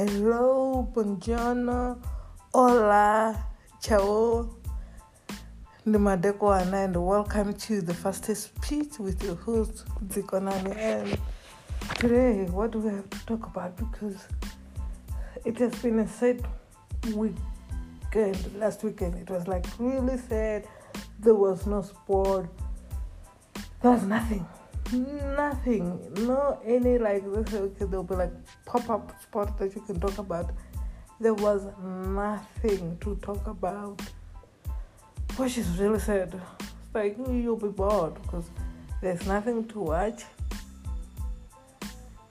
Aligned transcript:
Hello, 0.00 0.88
buongiorno, 0.94 1.98
hola, 2.54 3.34
ciao, 3.82 4.48
Nimadekwana, 5.84 6.84
and 6.86 6.96
welcome 6.96 7.52
to 7.52 7.82
the 7.82 7.92
fastest 7.92 8.54
speech 8.56 8.98
with 8.98 9.22
your 9.22 9.34
host, 9.34 9.84
Zikonani. 10.08 10.74
And 10.74 11.18
today, 11.98 12.46
what 12.50 12.70
do 12.70 12.78
we 12.78 12.92
have 12.92 13.10
to 13.10 13.26
talk 13.26 13.46
about? 13.48 13.76
Because 13.76 14.26
it 15.44 15.58
has 15.58 15.74
been 15.82 15.98
a 15.98 16.08
sad 16.08 16.46
weekend, 17.14 18.58
last 18.58 18.82
weekend. 18.82 19.16
It 19.16 19.28
was 19.28 19.46
like 19.48 19.66
really 19.78 20.16
sad. 20.16 20.66
There 21.18 21.34
was 21.34 21.66
no 21.66 21.82
sport, 21.82 22.48
there 23.82 23.90
was 23.90 24.04
nothing 24.04 24.46
nothing. 24.92 26.00
No 26.26 26.60
any 26.64 26.98
like 26.98 27.24
this 27.32 27.54
okay 27.54 27.84
there'll 27.84 28.04
be 28.04 28.14
like 28.14 28.32
pop-up 28.66 29.20
sport 29.22 29.56
that 29.58 29.74
you 29.74 29.80
can 29.82 30.00
talk 30.00 30.18
about. 30.18 30.50
There 31.20 31.34
was 31.34 31.66
nothing 31.82 32.98
to 33.00 33.16
talk 33.16 33.46
about. 33.46 34.00
Which 35.36 35.58
is 35.58 35.68
really 35.78 35.98
sad. 35.98 36.40
It's 36.60 36.94
like 36.94 37.16
you'll 37.18 37.56
be 37.56 37.68
bored 37.68 38.14
because 38.22 38.50
there's 39.00 39.26
nothing 39.26 39.66
to 39.68 39.80
watch. 39.80 40.24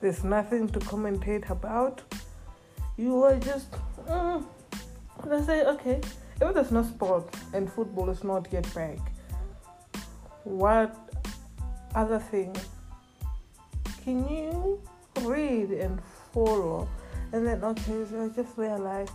There's 0.01 0.23
nothing 0.23 0.69
to 0.69 0.79
commentate 0.79 1.49
about. 1.49 2.01
You 2.97 3.23
are 3.23 3.37
just 3.37 3.71
mm, 4.07 4.45
let's 5.25 5.45
say 5.45 5.63
okay 5.65 6.01
if 6.41 6.53
there's 6.53 6.71
no 6.71 6.83
sport 6.83 7.33
and 7.53 7.71
football 7.71 8.09
is 8.09 8.23
not 8.23 8.47
yet 8.51 8.73
back 8.73 8.97
what 10.43 11.08
other 11.95 12.19
things. 12.19 12.67
Can 14.03 14.27
you 14.27 14.81
read 15.21 15.71
and 15.71 15.99
follow? 16.33 16.87
And 17.31 17.45
then 17.45 17.63
okay 17.63 18.05
so 18.09 18.25
i 18.25 18.35
just 18.35 18.57
realized 18.57 19.11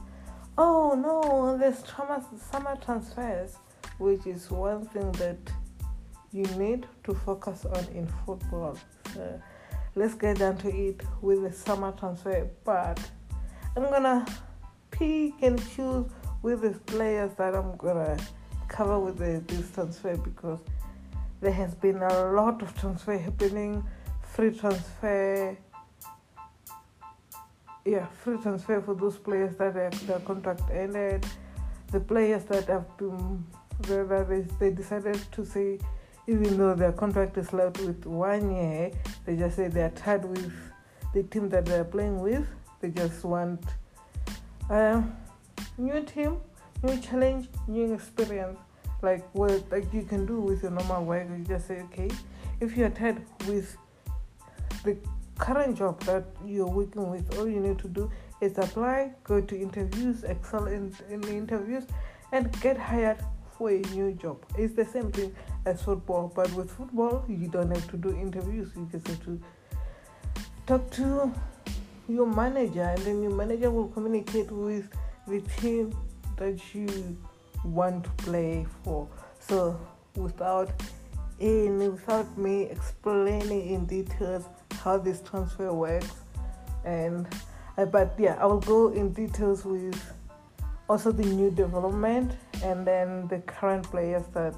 oh 0.56 0.94
no 0.94 1.58
there's 1.58 1.82
trauma, 1.82 2.24
summer 2.52 2.76
transfers 2.76 3.56
which 3.98 4.24
is 4.26 4.50
one 4.50 4.86
thing 4.86 5.10
that 5.12 5.38
you 6.32 6.44
need 6.56 6.86
to 7.04 7.14
focus 7.14 7.64
on 7.64 7.84
in 7.94 8.06
football. 8.26 8.76
So 9.14 9.40
let's 9.94 10.14
get 10.14 10.38
down 10.38 10.56
to 10.58 10.68
it 10.68 11.00
with 11.20 11.42
the 11.42 11.52
summer 11.52 11.92
transfer. 11.92 12.48
But 12.64 13.00
i'm 13.76 13.82
gonna 13.90 14.26
pick 14.90 15.34
and 15.42 15.58
choose 15.74 16.06
with 16.42 16.62
the 16.62 16.70
players 16.86 17.32
that 17.36 17.54
i'm 17.54 17.76
gonna 17.76 18.16
cover 18.68 18.98
with 18.98 19.18
the, 19.18 19.42
this 19.46 19.70
transfer 19.72 20.16
because 20.16 20.60
there 21.44 21.52
has 21.52 21.74
been 21.74 22.02
a 22.02 22.32
lot 22.32 22.62
of 22.62 22.74
transfer 22.80 23.18
happening 23.18 23.84
free 24.22 24.50
transfer 24.50 25.54
yeah 27.84 28.06
free 28.06 28.38
transfer 28.38 28.80
for 28.80 28.94
those 28.94 29.18
players 29.18 29.54
that 29.56 29.74
their, 29.74 29.90
their 29.90 30.20
contract 30.20 30.62
ended. 30.72 31.26
The 31.92 32.00
players 32.00 32.44
that 32.44 32.64
have 32.68 32.96
been 32.96 33.44
that 33.82 34.26
they, 34.26 34.40
they 34.58 34.74
decided 34.74 35.20
to 35.32 35.44
say 35.44 35.78
even 36.26 36.56
though 36.56 36.74
their 36.74 36.92
contract 36.92 37.36
is 37.36 37.52
left 37.52 37.78
with 37.80 38.06
one 38.06 38.50
year 38.56 38.90
they 39.26 39.36
just 39.36 39.56
say 39.56 39.68
they're 39.68 39.90
tired 39.90 40.24
with 40.24 40.50
the 41.12 41.24
team 41.24 41.50
that 41.50 41.66
they're 41.66 41.84
playing 41.84 42.20
with. 42.20 42.46
They 42.80 42.88
just 42.88 43.22
want 43.22 43.62
a 44.70 45.04
new 45.76 46.00
team 46.04 46.38
new 46.82 46.98
challenge 47.00 47.48
new 47.68 47.92
experience 47.92 48.58
like 49.04 49.22
what 49.34 49.70
like 49.70 49.92
you 49.92 50.02
can 50.02 50.26
do 50.26 50.40
with 50.40 50.62
your 50.62 50.72
normal 50.72 51.04
work. 51.04 51.28
You 51.28 51.44
just 51.44 51.68
say 51.68 51.80
okay 51.82 52.10
if 52.60 52.76
you're 52.76 52.90
tired 52.90 53.22
with 53.46 53.76
the 54.84 54.96
current 55.38 55.76
job 55.76 56.00
that 56.04 56.24
you're 56.46 56.66
working 56.66 57.10
with 57.10 57.38
all 57.38 57.46
you 57.48 57.60
need 57.60 57.78
to 57.78 57.88
do 57.88 58.10
is 58.40 58.56
apply 58.58 59.12
go 59.24 59.40
to 59.40 59.60
interviews 59.60 60.24
excel 60.24 60.66
in, 60.66 60.94
in 61.10 61.20
the 61.20 61.32
interviews 61.32 61.84
and 62.32 62.50
get 62.60 62.76
hired 62.76 63.18
for 63.58 63.70
a 63.70 63.80
new 63.94 64.12
job. 64.12 64.44
It's 64.58 64.74
the 64.74 64.84
same 64.84 65.12
thing 65.12 65.34
as 65.66 65.82
football 65.82 66.32
but 66.34 66.52
with 66.54 66.70
football 66.70 67.24
you 67.28 67.48
don't 67.48 67.70
have 67.70 67.90
to 67.90 67.96
do 67.96 68.10
interviews. 68.10 68.70
You 68.74 68.88
just 68.90 69.06
have 69.06 69.24
to 69.24 69.40
talk 70.66 70.90
to 70.92 71.32
your 72.08 72.26
manager 72.26 72.82
and 72.82 72.98
then 73.02 73.22
your 73.22 73.32
manager 73.32 73.70
will 73.70 73.88
communicate 73.88 74.50
with 74.50 74.88
the 75.26 75.40
team 75.60 75.96
that 76.36 76.74
you 76.74 77.16
want 77.64 78.04
to 78.04 78.10
play 78.24 78.66
for. 78.82 79.08
So 79.40 79.78
without 80.16 80.70
in 81.40 81.78
without 81.78 82.38
me 82.38 82.62
explaining 82.62 83.70
in 83.70 83.86
details 83.86 84.44
how 84.82 84.98
this 84.98 85.20
transfer 85.20 85.72
works 85.72 86.12
and 86.84 87.26
uh, 87.76 87.84
but 87.84 88.14
yeah 88.18 88.36
I 88.40 88.46
will 88.46 88.60
go 88.60 88.88
in 88.92 89.12
details 89.12 89.64
with 89.64 90.00
also 90.88 91.10
the 91.10 91.24
new 91.24 91.50
development 91.50 92.32
and 92.62 92.86
then 92.86 93.26
the 93.28 93.38
current 93.40 93.84
players 93.90 94.24
that 94.32 94.54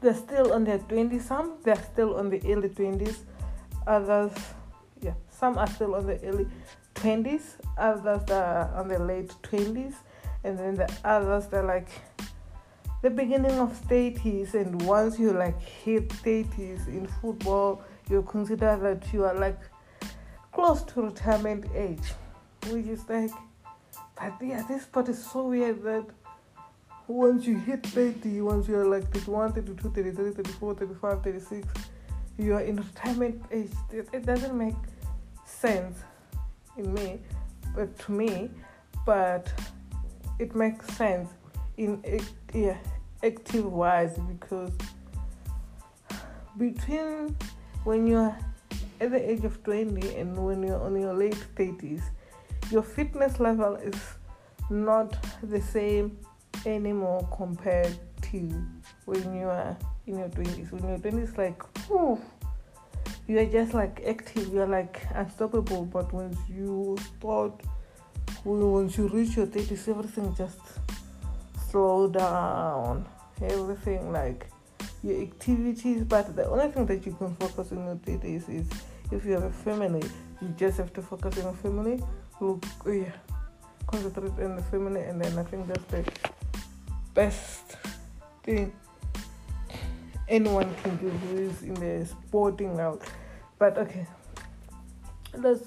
they're 0.00 0.14
still 0.14 0.52
on 0.52 0.64
their 0.64 0.78
20s 0.78 1.22
some 1.22 1.54
they're 1.64 1.84
still 1.92 2.16
on 2.16 2.30
the 2.30 2.40
early 2.46 2.68
20s 2.68 3.18
others 3.86 4.32
yeah 5.00 5.14
some 5.30 5.58
are 5.58 5.66
still 5.66 5.94
on 5.94 6.06
the 6.06 6.20
early 6.24 6.46
20s 6.94 7.56
others 7.76 8.30
are 8.30 8.72
on 8.76 8.88
the 8.88 8.98
late 8.98 9.34
20s 9.42 9.94
and 10.44 10.58
then 10.58 10.74
the 10.74 10.92
others 11.04 11.46
they're 11.46 11.62
like 11.62 11.88
the 13.02 13.10
beginning 13.10 13.58
of 13.58 13.70
30s 13.88 14.54
and 14.54 14.80
once 14.82 15.18
you 15.18 15.32
like 15.32 15.60
hit 15.60 16.08
30s 16.08 16.86
in 16.88 17.06
football 17.20 17.82
you 18.08 18.22
consider 18.22 18.76
that 18.76 19.12
you 19.12 19.24
are 19.24 19.34
like 19.34 19.58
close 20.52 20.82
to 20.84 21.02
retirement 21.02 21.66
age. 21.74 22.12
Which 22.70 22.86
is 22.86 23.06
like 23.08 23.30
but 24.16 24.34
yeah 24.40 24.62
this 24.66 24.86
part 24.86 25.08
is 25.08 25.22
so 25.22 25.48
weird 25.48 25.82
that 25.82 26.06
once 27.06 27.44
you 27.44 27.58
hit 27.58 27.86
30 27.86 28.40
once 28.40 28.68
you're 28.68 28.86
like 28.86 29.12
31 29.12 29.52
32 29.52 29.90
33 29.90 30.32
34 30.32 30.74
35 30.74 31.22
36 31.22 31.68
you 32.38 32.54
are 32.54 32.62
in 32.62 32.76
retirement 32.76 33.42
age. 33.50 33.70
It, 33.92 34.24
doesn't 34.24 34.56
make 34.56 34.74
sense 35.44 35.98
in 36.78 36.94
me 36.94 37.20
but 37.76 37.98
to 38.00 38.12
me 38.12 38.50
but 39.04 39.52
it 40.38 40.54
makes 40.54 40.86
sense 40.96 41.28
in 41.76 42.02
yeah, 42.52 42.76
active 43.22 43.70
wise 43.72 44.18
because 44.28 44.72
between 46.56 47.36
when 47.84 48.06
you're 48.06 48.36
at 49.00 49.10
the 49.10 49.30
age 49.30 49.44
of 49.44 49.62
20 49.64 50.16
and 50.16 50.36
when 50.36 50.62
you're 50.62 50.80
on 50.80 50.98
your 51.00 51.14
late 51.14 51.36
30s 51.56 52.02
your 52.70 52.82
fitness 52.82 53.40
level 53.40 53.74
is 53.76 54.00
not 54.70 55.16
the 55.42 55.60
same 55.60 56.16
anymore 56.64 57.28
compared 57.36 57.94
to 58.22 58.38
when 59.04 59.34
you 59.34 59.46
are 59.46 59.76
in 60.06 60.18
your 60.18 60.28
20s 60.28 60.70
when 60.72 60.88
you're 60.88 60.98
20s 60.98 61.36
like 61.36 61.62
whew, 61.86 62.20
you 63.26 63.38
are 63.38 63.46
just 63.46 63.74
like 63.74 64.02
active 64.06 64.52
you're 64.52 64.66
like 64.66 65.02
unstoppable. 65.14 65.84
But 65.84 66.12
once 66.12 66.36
you 66.48 66.96
start 67.18 67.62
once 68.44 68.98
you 68.98 69.08
reach 69.08 69.36
your 69.36 69.46
30s, 69.46 69.88
everything 69.88 70.34
just 70.34 70.58
slow 71.70 72.08
down. 72.08 73.06
Everything 73.42 74.12
like 74.12 74.46
your 75.02 75.20
activities, 75.20 76.04
but 76.04 76.36
the 76.36 76.46
only 76.48 76.70
thing 76.70 76.86
that 76.86 77.04
you 77.04 77.12
can 77.12 77.34
focus 77.36 77.72
on 77.72 77.84
your 77.84 77.96
30s 77.96 78.48
is 78.48 78.66
if 79.10 79.24
you 79.24 79.32
have 79.32 79.42
a 79.42 79.50
family, 79.50 80.02
you 80.40 80.48
just 80.56 80.78
have 80.78 80.92
to 80.92 81.02
focus 81.02 81.36
on 81.38 81.44
your 81.44 81.52
family. 81.54 82.02
Look, 82.40 82.64
oh 82.86 82.92
yeah, 82.92 83.12
concentrate 83.86 84.32
on 84.44 84.56
the 84.56 84.62
family, 84.62 85.02
and 85.02 85.20
then 85.20 85.38
I 85.38 85.42
think 85.42 85.66
that's 85.66 85.84
the 85.84 86.04
best 87.12 87.76
thing 88.42 88.72
anyone 90.28 90.74
can 90.82 90.96
do 90.96 91.12
is 91.36 91.62
in 91.62 91.74
the 91.74 92.06
sporting 92.06 92.74
world. 92.74 93.02
But 93.58 93.78
okay, 93.78 94.06
let's 95.34 95.62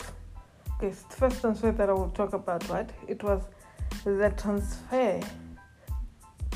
okay, 0.77 0.93
first 1.09 1.41
transfer 1.41 1.71
that 1.71 1.89
I 1.89 1.93
will 1.93 2.09
talk 2.09 2.33
about, 2.33 2.67
right? 2.69 2.89
It 3.07 3.23
was 3.23 3.43
the 4.03 4.33
transfer. 4.37 5.19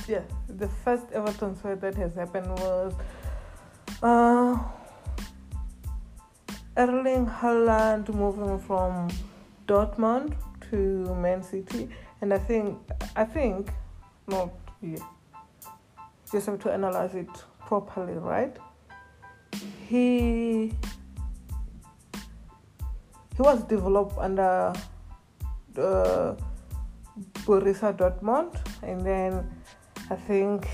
Yeah, 0.07 0.21
the 0.47 0.67
first 0.83 1.05
ever 1.13 1.31
transfer 1.33 1.75
that 1.75 1.95
has 1.95 2.15
happened 2.15 2.49
was 2.49 2.93
uh, 4.01 4.57
Erling 6.77 7.27
Haaland 7.27 8.13
moving 8.13 8.59
from 8.59 9.09
Dortmund 9.67 10.33
to 10.69 11.15
Man 11.15 11.43
City, 11.43 11.89
and 12.21 12.33
I 12.33 12.37
think 12.37 12.77
I 13.15 13.25
think 13.25 13.69
not 14.27 14.51
yeah. 14.81 14.97
Just 16.31 16.47
have 16.47 16.59
to 16.59 16.71
analyze 16.71 17.13
it 17.13 17.27
properly, 17.59 18.13
right? 18.13 18.55
He 19.87 20.73
he 23.35 23.41
was 23.41 23.63
developed 23.63 24.17
under 24.17 24.73
uh, 25.77 26.35
Borussia 27.45 27.95
Dortmund, 27.95 28.55
and 28.83 29.05
then 29.05 29.49
I 30.09 30.15
think 30.15 30.67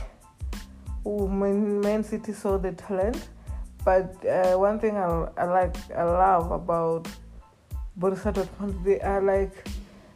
Man, 1.05 1.79
Man 1.79 2.03
City 2.03 2.33
saw 2.33 2.57
the 2.57 2.73
talent. 2.73 3.29
But 3.85 4.25
uh, 4.25 4.57
one 4.57 4.79
thing 4.79 4.97
I, 4.97 5.29
I 5.37 5.45
like, 5.45 5.75
I 5.91 6.03
love 6.03 6.51
about 6.51 7.07
Borussia 7.97 8.33
Dortmund, 8.33 8.83
they 8.83 8.99
are 8.99 9.21
like 9.21 9.67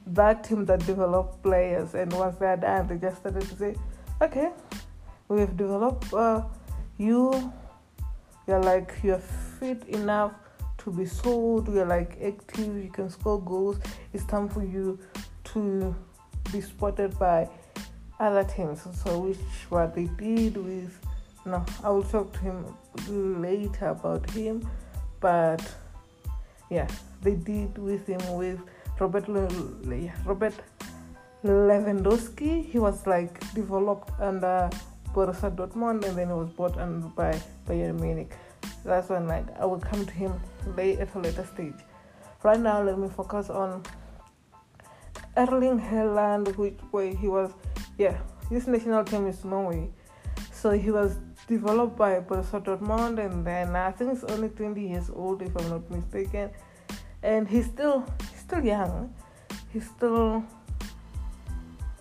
that 0.08 0.44
team 0.44 0.66
that 0.66 0.86
develop 0.86 1.42
players, 1.42 1.94
and 1.94 2.12
once 2.14 2.38
they 2.38 2.48
are 2.48 2.58
done, 2.58 2.88
they 2.88 2.98
just 2.98 3.18
started 3.20 3.42
to 3.42 3.56
say, 3.56 3.76
okay, 4.22 4.52
we've 5.30 5.56
developed 5.56 6.14
uh, 6.14 6.44
you. 6.98 7.54
You're 8.48 8.62
like 8.62 8.92
you're 9.04 9.20
fit 9.60 9.88
enough 9.88 10.34
to 10.84 10.92
be 10.92 11.06
sold. 11.06 11.74
You're 11.74 11.86
like 11.86 12.18
active. 12.24 12.84
You 12.84 12.90
can 12.92 13.10
score 13.10 13.42
goals. 13.42 13.80
It's 14.14 14.26
time 14.26 14.50
for 14.50 14.64
you 14.64 15.00
to 15.46 15.96
be 16.52 16.62
spotted 16.62 17.18
by 17.20 17.50
other 18.20 18.44
teams. 18.44 18.82
So 19.04 19.20
which 19.20 19.38
what 19.70 19.96
they 19.96 20.06
did 20.06 20.58
with. 20.58 21.00
No, 21.46 21.66
I 21.84 21.90
will 21.90 22.04
talk 22.04 22.34
to 22.34 22.40
him 22.40 22.66
later 23.42 23.88
about 23.88 24.30
him, 24.30 24.70
but 25.20 25.60
yeah, 26.70 26.88
they 27.24 27.34
did 27.34 27.76
with 27.80 28.06
him 28.06 28.22
with 28.38 28.60
Robert 29.00 29.28
Le- 29.28 30.14
Robert 30.24 30.54
Lewandowski. 31.44 32.64
He 32.64 32.78
was 32.78 33.08
like 33.08 33.40
developed 33.56 34.12
under 34.20 34.70
Borussia 35.14 35.50
Dortmund 35.56 36.06
and 36.06 36.16
then 36.16 36.28
he 36.28 36.34
was 36.34 36.50
bought 36.50 36.78
under 36.78 37.08
by 37.08 37.42
Bayern 37.68 38.00
Munich. 38.00 38.32
That's 38.86 39.10
when 39.10 39.28
like 39.28 39.46
I 39.60 39.66
will 39.66 39.80
come 39.80 40.06
to 40.06 40.14
him 40.14 40.40
at 40.68 41.16
a 41.16 41.20
later 41.20 41.46
stage. 41.46 41.82
Right 42.44 42.60
now, 42.60 42.82
let 42.82 42.98
me 42.98 43.08
focus 43.10 43.50
on 43.50 43.84
Erling 45.38 45.80
Haaland, 45.80 46.56
which 46.58 46.80
way 46.92 47.16
he 47.16 47.28
was. 47.28 47.52
Yeah, 47.98 48.18
his 48.50 48.68
national 48.68 49.04
team 49.04 49.28
is 49.28 49.46
Norway, 49.46 49.90
so 50.52 50.72
he 50.72 50.92
was 50.92 51.18
developed 51.48 51.98
by 51.98 52.20
Borussia 52.20 52.64
Dortmund, 52.64 53.20
and 53.24 53.46
then 53.46 53.76
I 53.76 53.92
think 53.92 54.12
he's 54.12 54.24
only 54.24 54.50
20 54.50 54.88
years 54.88 55.10
old 55.10 55.42
if 55.42 55.56
I'm 55.56 55.70
not 55.70 55.90
mistaken, 55.92 56.50
and 57.24 57.48
he's 57.48 57.66
still 57.66 58.06
he's 58.32 58.40
still 58.40 58.64
young. 58.64 59.14
He's 59.72 59.88
still 59.88 60.44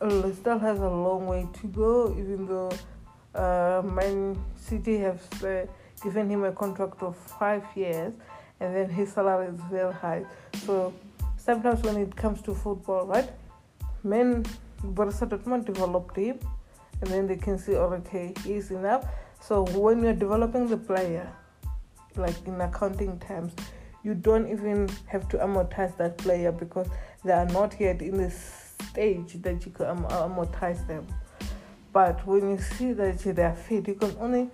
uh, 0.01 0.33
still 0.33 0.59
has 0.59 0.79
a 0.79 0.89
long 0.89 1.27
way 1.27 1.47
to 1.61 1.67
go, 1.67 2.17
even 2.19 2.47
though 2.47 2.71
uh, 3.35 3.83
Man 3.85 4.43
City 4.57 4.99
have 4.99 5.23
uh, 5.45 5.67
given 6.03 6.29
him 6.31 6.45
a 6.45 6.53
contract 6.53 7.03
of 7.03 7.17
five 7.17 7.65
years, 7.75 8.15
and 8.61 8.77
then 8.77 8.89
his 8.89 9.13
salary 9.13 9.49
is 9.49 9.61
very 9.71 9.93
high. 9.93 10.25
So 10.65 10.93
sometimes 11.37 11.83
when 11.83 11.97
it 11.97 12.15
comes 12.15 12.43
to 12.43 12.55
football, 12.55 13.07
right, 13.07 13.31
men 14.05 14.45
Borussia 14.83 15.29
Dortmund 15.29 15.67
developed 15.67 16.17
him, 16.17 16.39
and 17.01 17.11
then 17.11 17.27
they 17.27 17.37
can 17.37 17.59
see, 17.59 17.75
oh, 17.75 17.93
okay, 17.93 18.35
he's 18.45 18.71
enough. 18.71 19.07
So 19.41 19.65
when 19.65 20.03
you're 20.03 20.13
developing 20.13 20.69
the 20.69 20.77
player, 20.77 21.31
like 22.17 22.37
in 22.47 22.61
accounting 22.61 23.19
terms, 23.19 23.53
you 24.03 24.15
don't 24.15 24.49
even 24.51 24.89
have 25.07 25.29
to 25.29 25.39
amortize 25.39 25.97
that 25.99 26.17
player 26.19 26.53
because 26.53 26.89
they 27.25 27.33
are 27.33 27.47
not 27.47 27.79
yet 27.79 28.01
in 28.01 28.17
the 28.17 28.31
stage 28.31 29.35
that 29.43 29.65
you 29.67 29.73
can 29.73 29.87
am- 29.87 30.05
amortize 30.05 30.87
them. 30.87 31.07
But 31.93 32.27
when 32.27 32.51
you 32.51 32.59
see 32.59 32.93
that 32.93 33.19
they 33.19 33.43
are 33.43 33.55
fit, 33.55 33.89
you 33.89 33.95
can 33.95 34.17
only 34.19 34.51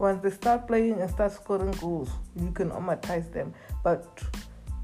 once 0.00 0.22
they 0.22 0.30
start 0.30 0.66
playing 0.66 0.98
and 0.98 1.10
start 1.10 1.30
scoring 1.30 1.70
goals, 1.72 2.08
you 2.34 2.50
can 2.52 2.70
amortize 2.70 3.30
them. 3.32 3.52
But 3.84 4.06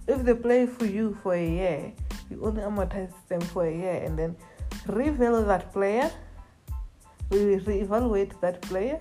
if 0.07 0.23
they 0.23 0.35
play 0.35 0.67
for 0.67 0.85
you 0.85 1.19
for 1.23 1.35
a 1.35 1.49
year, 1.49 1.93
you 2.31 2.45
only 2.45 2.63
amortize 2.63 3.13
them 3.29 3.41
for 3.41 3.67
a 3.67 3.75
year 3.75 4.03
and 4.05 4.19
then 4.19 4.37
reveal 4.87 5.43
that 5.43 5.73
player, 5.73 6.11
we 7.31 7.39
reevaluate 7.57 8.39
that 8.43 8.61
player, 8.61 9.01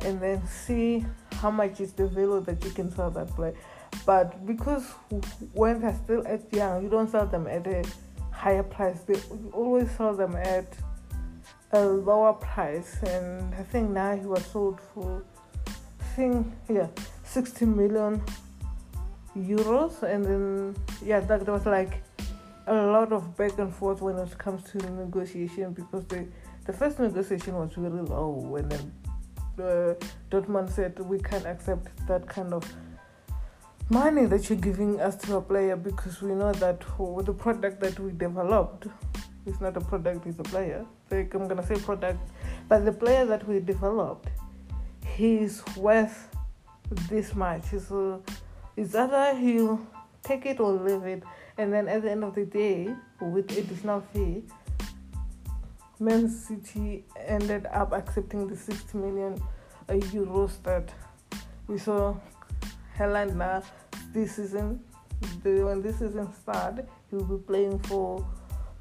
and 0.00 0.20
then 0.20 0.46
see 0.46 1.06
how 1.32 1.50
much 1.50 1.80
is 1.80 1.92
the 1.92 2.06
value 2.06 2.40
that 2.42 2.62
you 2.62 2.70
can 2.70 2.94
sell 2.94 3.10
that 3.10 3.28
player. 3.28 3.54
But 4.04 4.44
because 4.44 4.84
when 5.54 5.80
they're 5.80 5.98
still 6.04 6.26
at 6.28 6.52
young, 6.52 6.82
you 6.82 6.90
don't 6.90 7.10
sell 7.10 7.26
them 7.26 7.46
at 7.46 7.66
a 7.66 7.82
higher 8.30 8.62
price. 8.62 9.00
They 9.00 9.14
you 9.14 9.50
always 9.54 9.90
sell 9.92 10.14
them 10.14 10.36
at 10.36 10.66
a 11.74 11.84
lower 11.84 12.32
price, 12.34 13.02
and 13.02 13.54
I 13.54 13.62
think 13.62 13.90
now 13.90 14.16
he 14.16 14.26
was 14.26 14.44
sold 14.46 14.80
for, 14.80 15.24
I 15.66 16.04
think 16.14 16.46
yeah, 16.68 16.86
60 17.24 17.66
million 17.66 18.22
euros, 19.36 20.02
and 20.02 20.24
then 20.24 20.76
yeah, 21.04 21.20
that 21.20 21.46
was 21.48 21.66
like 21.66 22.02
a 22.66 22.74
lot 22.74 23.12
of 23.12 23.36
back 23.36 23.58
and 23.58 23.74
forth 23.74 24.00
when 24.00 24.16
it 24.18 24.38
comes 24.38 24.62
to 24.70 24.78
negotiation 24.78 25.72
because 25.72 26.04
the 26.06 26.26
the 26.66 26.72
first 26.72 26.98
negotiation 26.98 27.54
was 27.54 27.76
really 27.76 28.00
low, 28.00 28.56
and 28.56 28.70
then 28.70 28.92
uh, 29.58 29.94
Dortmund 30.30 30.70
said 30.70 30.98
we 31.00 31.18
can't 31.18 31.44
accept 31.44 31.88
that 32.06 32.26
kind 32.28 32.54
of 32.54 32.64
money 33.90 34.26
that 34.26 34.48
you're 34.48 34.58
giving 34.58 35.00
us 35.00 35.16
to 35.16 35.36
a 35.36 35.42
player 35.42 35.76
because 35.76 36.22
we 36.22 36.34
know 36.34 36.52
that 36.52 36.80
the 36.80 37.34
product 37.34 37.80
that 37.80 37.98
we 38.00 38.12
developed 38.12 38.86
is 39.46 39.60
not 39.60 39.76
a 39.76 39.80
product, 39.80 40.26
it's 40.26 40.38
a 40.38 40.42
player. 40.42 40.84
So 41.08 41.16
I'm 41.16 41.48
gonna 41.48 41.66
say 41.66 41.76
product, 41.76 42.18
but 42.68 42.84
the 42.84 42.92
player 42.92 43.24
that 43.26 43.46
we 43.46 43.60
developed, 43.60 44.28
he's 45.06 45.62
worth 45.76 46.28
this 47.08 47.34
much. 47.34 47.64
So 47.86 48.22
it's 48.76 48.94
either 48.94 49.34
he'll 49.36 49.80
take 50.22 50.46
it 50.46 50.60
or 50.60 50.72
leave 50.72 51.04
it, 51.04 51.22
and 51.58 51.72
then 51.72 51.88
at 51.88 52.02
the 52.02 52.10
end 52.10 52.24
of 52.24 52.34
the 52.34 52.44
day, 52.44 52.94
with 53.20 53.50
additional 53.56 54.00
fee, 54.12 54.44
Man 56.00 56.28
City 56.28 57.04
ended 57.16 57.66
up 57.72 57.92
accepting 57.92 58.48
the 58.48 58.56
60 58.56 58.98
million 58.98 59.40
euros 59.88 60.62
that 60.64 60.92
we 61.68 61.78
saw 61.78 62.16
Haaland 62.98 63.36
now 63.36 63.62
this 64.12 64.36
season. 64.36 64.80
The, 65.42 65.64
when 65.64 65.82
this 65.82 65.98
season 66.00 66.28
starts, 66.32 66.82
he 67.10 67.16
will 67.16 67.38
be 67.38 67.44
playing 67.44 67.78
for 67.80 68.26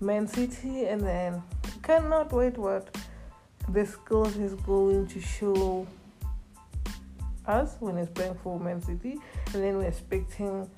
Man 0.03 0.27
City, 0.27 0.85
and 0.85 1.01
then 1.01 1.41
cannot 1.81 2.31
wait 2.33 2.57
what 2.57 2.95
the 3.69 3.85
skills 3.85 4.35
he's 4.35 4.53
going 4.53 5.07
to 5.07 5.21
show 5.21 5.87
us 7.45 7.77
when 7.79 7.97
he's 7.97 8.09
playing 8.09 8.35
for 8.43 8.59
Man 8.59 8.81
City, 8.81 9.17
and 9.53 9.63
then 9.63 9.77
we're 9.77 9.87
expecting 9.87 10.69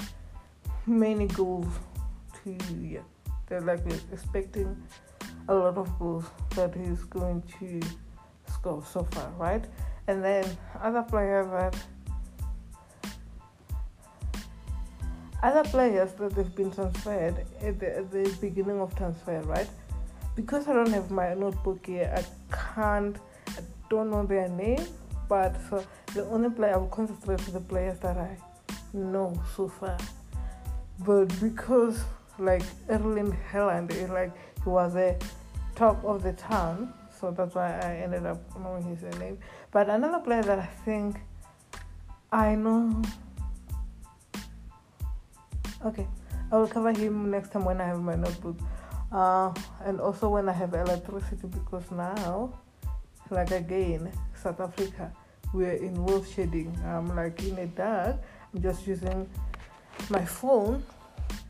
many 0.85 1.27
goals 1.27 1.67
to 2.43 2.55
yeah, 2.79 2.99
they're 3.47 3.61
like 3.61 3.83
we're 3.85 3.99
expecting 4.13 4.77
a 5.47 5.55
lot 5.55 5.77
of 5.77 5.99
goals 5.99 6.25
that 6.55 6.73
he's 6.75 7.03
going 7.05 7.41
to 7.59 7.81
score 8.51 8.83
so 8.85 9.03
far, 9.11 9.29
right? 9.37 9.65
And 10.07 10.23
then 10.23 10.45
other 10.81 11.01
players 11.01 11.47
that 11.47 11.75
other 15.43 15.63
players 15.69 16.13
that 16.13 16.35
they've 16.35 16.55
been 16.55 16.71
transferred 16.71 17.45
at 17.61 17.79
the, 17.79 17.97
at 17.97 18.11
the 18.11 18.37
beginning 18.41 18.79
of 18.79 18.95
transfer, 18.95 19.41
right? 19.41 19.69
Because 20.35 20.67
I 20.67 20.73
don't 20.73 20.91
have 20.91 21.11
my 21.11 21.33
notebook 21.33 21.85
here, 21.85 22.13
I 22.15 22.25
can't, 22.73 23.17
I 23.49 23.61
don't 23.89 24.09
know 24.09 24.25
their 24.25 24.49
name, 24.49 24.85
but 25.29 25.55
so 25.69 25.85
the 26.13 26.25
only 26.25 26.49
player 26.49 26.73
I 26.73 26.77
will 26.77 26.87
concentrate 26.87 27.45
on 27.47 27.53
the 27.53 27.59
players 27.59 27.99
that 27.99 28.17
I 28.17 28.37
know 28.93 29.41
so 29.55 29.67
far. 29.67 29.97
But 30.99 31.25
because 31.39 32.03
like 32.39 32.63
Erling 32.89 33.37
Haaland 33.51 33.91
eh, 33.91 34.11
like 34.11 34.33
he 34.63 34.69
was 34.69 34.95
a 34.95 35.17
top 35.75 36.03
of 36.03 36.23
the 36.23 36.33
town, 36.33 36.93
so 37.19 37.31
that's 37.31 37.55
why 37.55 37.79
I 37.79 37.97
ended 37.97 38.25
up 38.25 38.39
knowing 38.59 38.83
his 38.83 39.03
name. 39.19 39.37
But 39.71 39.89
another 39.89 40.19
player 40.19 40.43
that 40.43 40.59
I 40.59 40.69
think 40.85 41.17
I 42.31 42.55
know 42.55 43.01
Okay, 45.83 46.07
I 46.51 46.57
will 46.57 46.67
cover 46.67 46.91
him 46.91 47.31
next 47.31 47.51
time 47.51 47.65
when 47.65 47.81
I 47.81 47.85
have 47.85 48.01
my 48.01 48.15
notebook. 48.15 48.57
Uh, 49.11 49.53
and 49.83 49.99
also 50.01 50.29
when 50.29 50.49
I 50.49 50.53
have 50.53 50.73
electricity 50.73 51.47
because 51.47 51.89
now, 51.91 52.53
like 53.29 53.51
again, 53.51 54.11
South 54.41 54.59
Africa, 54.59 55.11
we're 55.53 55.73
in 55.73 56.03
wolf 56.03 56.33
shedding. 56.33 56.77
I'm 56.85 57.15
like 57.15 57.41
in 57.43 57.55
the 57.55 57.67
dark. 57.67 58.17
I'm 58.53 58.61
just 58.61 58.87
using 58.87 59.29
my 60.09 60.25
phone 60.25 60.83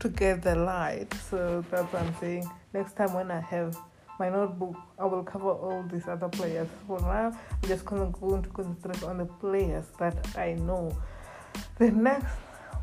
to 0.00 0.08
get 0.08 0.42
the 0.42 0.54
light. 0.54 1.12
So 1.30 1.64
that's 1.70 1.92
what 1.92 2.02
I'm 2.02 2.14
saying. 2.20 2.48
Next 2.72 2.96
time 2.96 3.14
when 3.14 3.30
I 3.30 3.40
have 3.40 3.76
my 4.18 4.28
notebook, 4.28 4.76
I 4.98 5.04
will 5.04 5.24
cover 5.24 5.50
all 5.50 5.84
these 5.90 6.08
other 6.08 6.28
players. 6.28 6.68
For 6.86 7.00
now, 7.00 7.38
I'm 7.50 7.68
just 7.68 7.84
going 7.84 8.12
to 8.12 8.50
concentrate 8.50 9.02
on 9.02 9.18
the 9.18 9.26
players 9.26 9.86
that 9.98 10.16
I 10.36 10.54
know. 10.54 10.96
The 11.78 11.90
next 11.90 12.32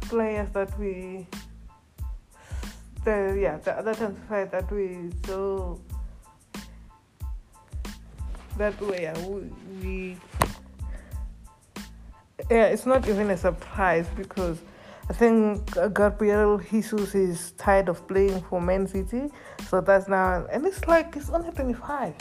players 0.10 0.50
that 0.54 0.78
we 0.80 1.28
the 3.04 3.38
yeah 3.40 3.58
the 3.58 3.74
other 3.74 3.94
transfer 3.94 4.46
that 4.46 4.72
we 4.72 5.10
so 5.26 5.80
that 8.58 8.80
way 8.82 9.04
yeah, 9.04 9.28
we, 9.28 9.42
we 9.82 10.18
yeah 12.50 12.66
it's 12.66 12.86
not 12.86 13.08
even 13.08 13.30
a 13.32 13.38
surprise 13.38 14.08
because 14.16 14.60
I 15.10 15.14
think 15.14 15.70
Gabriel 15.94 16.60
Jesus 16.60 17.14
is 17.14 17.52
tired 17.52 17.90
of 17.90 18.08
playing 18.08 18.42
for 18.44 18.62
Man 18.62 18.88
City, 18.88 19.30
so 19.68 19.82
that's 19.82 20.08
now, 20.08 20.46
and 20.50 20.66
it's 20.66 20.88
like 20.88 21.14
he's 21.14 21.30
only 21.30 21.52
25. 21.52 22.16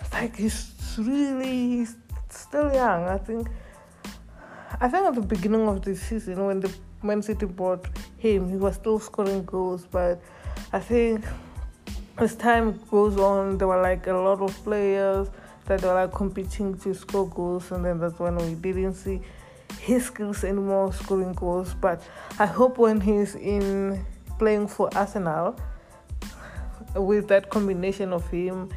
It's 0.00 0.12
like 0.12 0.36
he's 0.36 0.72
really 0.96 1.68
he's 1.68 1.96
still 2.28 2.72
young. 2.72 3.04
I 3.04 3.18
think 3.18 3.48
I 4.78 4.88
think 4.88 5.06
at 5.06 5.14
the 5.14 5.22
beginning 5.22 5.66
of 5.68 5.82
the 5.82 5.96
season 5.96 6.44
when 6.46 6.60
the 6.60 6.72
Man 7.02 7.22
City 7.22 7.46
bought 7.46 7.86
him, 8.18 8.48
he 8.50 8.56
was 8.56 8.74
still 8.74 8.98
scoring 8.98 9.44
goals, 9.44 9.86
but 9.90 10.20
I 10.72 10.80
think 10.80 11.24
as 12.18 12.34
time 12.34 12.78
goes 12.90 13.16
on, 13.16 13.58
there 13.58 13.68
were 13.68 13.80
like 13.80 14.06
a 14.06 14.12
lot 14.12 14.40
of 14.42 14.54
players 14.64 15.28
that 15.64 15.82
were 15.82 15.94
like 15.94 16.12
competing 16.12 16.76
to 16.78 16.94
score 16.94 17.28
goals, 17.28 17.70
and 17.72 17.84
then 17.84 17.98
that's 17.98 18.18
when 18.18 18.36
we 18.36 18.54
didn't 18.54 18.94
see 18.94 19.20
his 19.80 20.04
skills 20.04 20.44
anymore 20.44 20.92
scoring 20.92 21.32
goals. 21.32 21.74
But 21.74 22.02
I 22.38 22.46
hope 22.46 22.78
when 22.78 23.00
he's 23.00 23.34
in 23.34 24.04
playing 24.38 24.68
for 24.68 24.90
Arsenal, 24.94 25.58
with 26.94 27.28
that 27.28 27.50
combination 27.50 28.12
of 28.12 28.26
him 28.28 28.70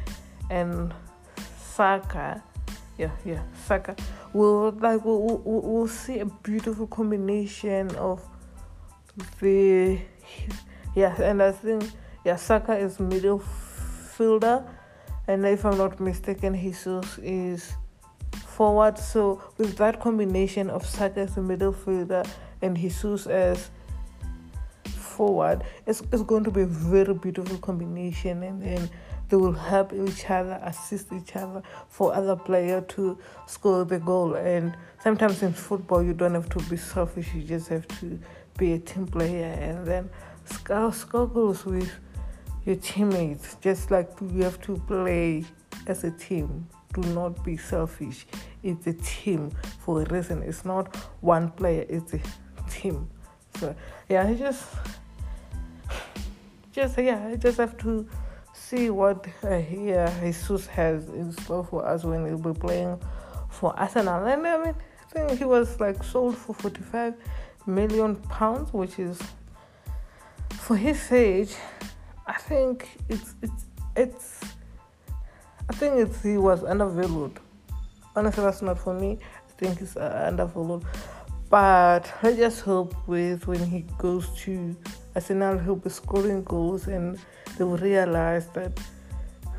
and 0.50 0.94
Saka, 1.58 2.42
yeah, 3.00 3.10
yeah, 3.24 3.42
Saka, 3.66 3.96
we'll 4.34 4.72
like 4.72 5.02
we'll, 5.04 5.22
we'll, 5.22 5.62
we'll 5.62 5.88
see 5.88 6.18
a 6.18 6.26
beautiful 6.26 6.86
combination 6.86 7.96
of 7.96 8.22
the 9.40 9.98
yeah, 10.94 11.14
and 11.22 11.42
I 11.42 11.52
think 11.52 11.82
yeah, 12.26 12.36
Saka 12.36 12.76
is 12.76 12.98
midfielder, 12.98 14.68
and 15.26 15.46
if 15.46 15.64
I'm 15.64 15.78
not 15.78 15.98
mistaken, 15.98 16.54
Jesus 16.54 17.18
is 17.22 17.72
forward. 18.46 18.98
So 18.98 19.42
with 19.56 19.76
that 19.78 19.98
combination 19.98 20.68
of 20.68 20.84
Saka 20.84 21.20
as 21.20 21.38
a 21.38 21.40
midfielder 21.40 22.28
and 22.60 22.76
Jesus 22.76 23.26
as 23.26 23.70
forward, 24.84 25.64
it's, 25.86 26.02
it's 26.12 26.22
going 26.22 26.44
to 26.44 26.50
be 26.50 26.62
a 26.62 26.66
very 26.66 27.14
beautiful 27.14 27.56
combination, 27.56 28.42
and 28.42 28.62
then 28.62 28.90
they 29.30 29.36
will 29.36 29.52
help 29.52 29.92
each 29.92 30.28
other, 30.28 30.60
assist 30.62 31.12
each 31.12 31.36
other 31.36 31.62
for 31.88 32.12
other 32.12 32.36
player 32.36 32.80
to 32.80 33.16
score 33.46 33.84
the 33.84 33.98
goal. 33.98 34.34
And 34.34 34.76
sometimes 35.02 35.42
in 35.42 35.52
football, 35.52 36.02
you 36.02 36.12
don't 36.12 36.34
have 36.34 36.48
to 36.50 36.58
be 36.68 36.76
selfish; 36.76 37.32
you 37.32 37.42
just 37.42 37.68
have 37.68 37.86
to 38.00 38.18
be 38.58 38.72
a 38.72 38.78
team 38.78 39.06
player, 39.06 39.46
and 39.46 39.86
then 39.86 40.10
score, 40.44 40.92
score 40.92 41.28
goals 41.28 41.64
with 41.64 41.90
your 42.66 42.76
teammates. 42.76 43.56
Just 43.60 43.90
like 43.90 44.10
you 44.20 44.42
have 44.42 44.60
to 44.62 44.76
play 44.86 45.44
as 45.86 46.04
a 46.04 46.10
team. 46.10 46.66
Do 46.92 47.02
not 47.14 47.44
be 47.44 47.56
selfish. 47.56 48.26
It's 48.64 48.86
a 48.88 48.94
team 48.94 49.52
for 49.78 50.02
a 50.02 50.04
reason. 50.06 50.42
It's 50.42 50.64
not 50.64 50.96
one 51.20 51.50
player. 51.52 51.86
It's 51.88 52.14
a 52.14 52.20
team. 52.68 53.08
So 53.60 53.76
yeah, 54.08 54.26
I 54.26 54.34
just 54.34 54.64
just 56.72 56.98
yeah, 56.98 57.28
I 57.28 57.36
just 57.36 57.58
have 57.58 57.78
to 57.78 58.08
see 58.70 58.88
what 58.88 59.26
uh, 59.42 59.56
yeah, 59.70 60.12
Jesus 60.20 60.66
has 60.68 61.08
in 61.08 61.32
store 61.32 61.64
for 61.64 61.84
us 61.84 62.04
when 62.04 62.24
he'll 62.24 62.38
be 62.38 62.58
playing 62.58 63.00
for 63.48 63.78
Arsenal. 63.78 64.24
And 64.24 64.46
I 64.46 64.58
mean, 64.64 64.74
I 64.74 65.04
think 65.12 65.38
he 65.38 65.44
was 65.44 65.80
like 65.80 66.02
sold 66.04 66.36
for 66.36 66.54
45 66.54 67.14
million 67.66 68.14
pounds, 68.14 68.72
which 68.72 68.98
is 69.00 69.20
for 70.50 70.76
his 70.76 71.10
age 71.10 71.54
I 72.30 72.34
think 72.34 72.88
it's 73.08 73.34
it's 73.42 73.64
it's 73.96 74.40
I 75.68 75.72
think 75.72 75.96
it's 75.96 76.22
he 76.22 76.38
was 76.38 76.62
undervalued. 76.62 77.40
Honestly, 78.14 78.44
that's 78.44 78.62
not 78.62 78.78
for 78.78 78.94
me. 78.94 79.18
I 79.48 79.52
think 79.58 79.80
he's 79.80 79.96
uh, 79.96 80.26
undervalued. 80.28 80.84
But 81.48 82.12
I 82.22 82.32
just 82.34 82.60
hope 82.60 82.94
with 83.08 83.48
when 83.48 83.66
he 83.66 83.80
goes 83.98 84.28
to 84.42 84.76
Arsenal, 85.14 85.58
he'll 85.58 85.76
be 85.76 85.90
scoring 85.90 86.44
goals 86.44 86.86
and 86.86 87.18
they 87.58 87.64
will 87.64 87.78
realize 87.78 88.46
that 88.48 88.78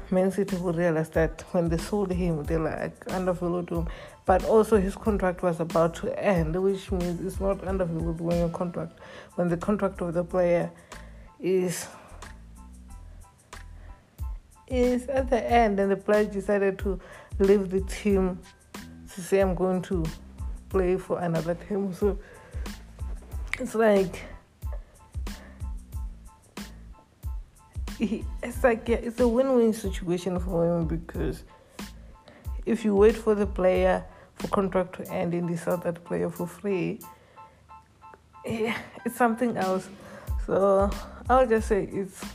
Man 0.09 0.31
City 0.31 0.57
will 0.57 0.73
realize 0.73 1.09
that 1.09 1.43
when 1.51 1.69
they 1.69 1.77
sold 1.77 2.11
him, 2.11 2.43
they 2.43 2.57
like 2.57 2.93
undervalued 3.11 3.69
him. 3.69 3.87
But 4.25 4.43
also 4.45 4.77
his 4.77 4.95
contract 4.95 5.41
was 5.41 5.59
about 5.59 5.95
to 5.95 6.23
end, 6.23 6.61
which 6.61 6.91
means 6.91 7.21
it's 7.25 7.39
not 7.39 7.65
undervalued 7.67 8.19
when 8.19 8.37
your 8.37 8.49
contract 8.49 8.99
when 9.35 9.49
the 9.49 9.57
contract 9.57 10.01
of 10.01 10.13
the 10.13 10.23
player 10.23 10.71
is 11.39 11.87
is 14.67 15.07
at 15.07 15.29
the 15.29 15.51
end, 15.51 15.79
and 15.79 15.91
the 15.91 15.97
player 15.97 16.25
decided 16.25 16.79
to 16.79 16.99
leave 17.39 17.69
the 17.69 17.81
team 17.81 18.39
to 19.13 19.21
say, 19.21 19.39
I'm 19.39 19.55
going 19.55 19.81
to 19.83 20.05
play 20.69 20.97
for 20.97 21.19
another 21.19 21.55
team. 21.55 21.93
So 21.93 22.17
it's 23.59 23.75
like, 23.75 24.23
it's 28.43 28.63
like, 28.63 28.89
it's 28.89 29.19
a 29.19 29.27
win 29.27 29.55
win 29.55 29.73
situation 29.73 30.39
for 30.39 30.65
him 30.65 30.87
because 30.87 31.43
if 32.65 32.83
you 32.83 32.95
wait 32.95 33.15
for 33.15 33.35
the 33.35 33.45
player 33.45 34.03
for 34.35 34.47
contract 34.47 34.95
to 34.95 35.11
end 35.11 35.35
and 35.35 35.47
you 35.47 35.55
sell 35.55 35.77
that 35.77 36.03
player 36.03 36.29
for 36.29 36.47
free, 36.47 36.99
it's 38.43 39.15
something 39.15 39.55
else. 39.55 39.87
So 40.47 40.89
I'll 41.29 41.45
just 41.45 41.67
say 41.67 41.87
it's 41.91 42.25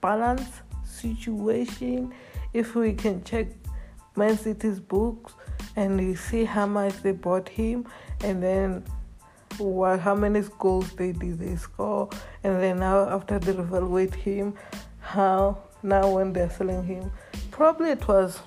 balance 0.00 0.48
situation, 0.84 2.14
if 2.52 2.76
we 2.76 2.92
can 2.92 3.24
check 3.24 3.48
Man 4.14 4.38
City's 4.38 4.78
books 4.78 5.34
and 5.74 5.98
we 5.98 6.14
see 6.14 6.44
how 6.44 6.66
much 6.66 7.02
they 7.02 7.10
bought 7.10 7.48
him, 7.48 7.86
and 8.22 8.40
then 8.40 8.84
what 9.58 10.00
how 10.00 10.14
many 10.14 10.42
goals 10.58 10.92
they 10.92 11.12
did 11.12 11.38
they 11.38 11.56
score, 11.56 12.08
and 12.44 12.62
then 12.62 12.78
now 12.78 13.08
after 13.08 13.38
they 13.38 13.52
evaluate 13.52 14.14
him, 14.14 14.54
how 15.00 15.58
now 15.82 16.10
when 16.10 16.32
they're 16.32 16.50
selling 16.50 16.84
him, 16.84 17.10
probably 17.50 17.90
it 17.90 18.06
was 18.08 18.40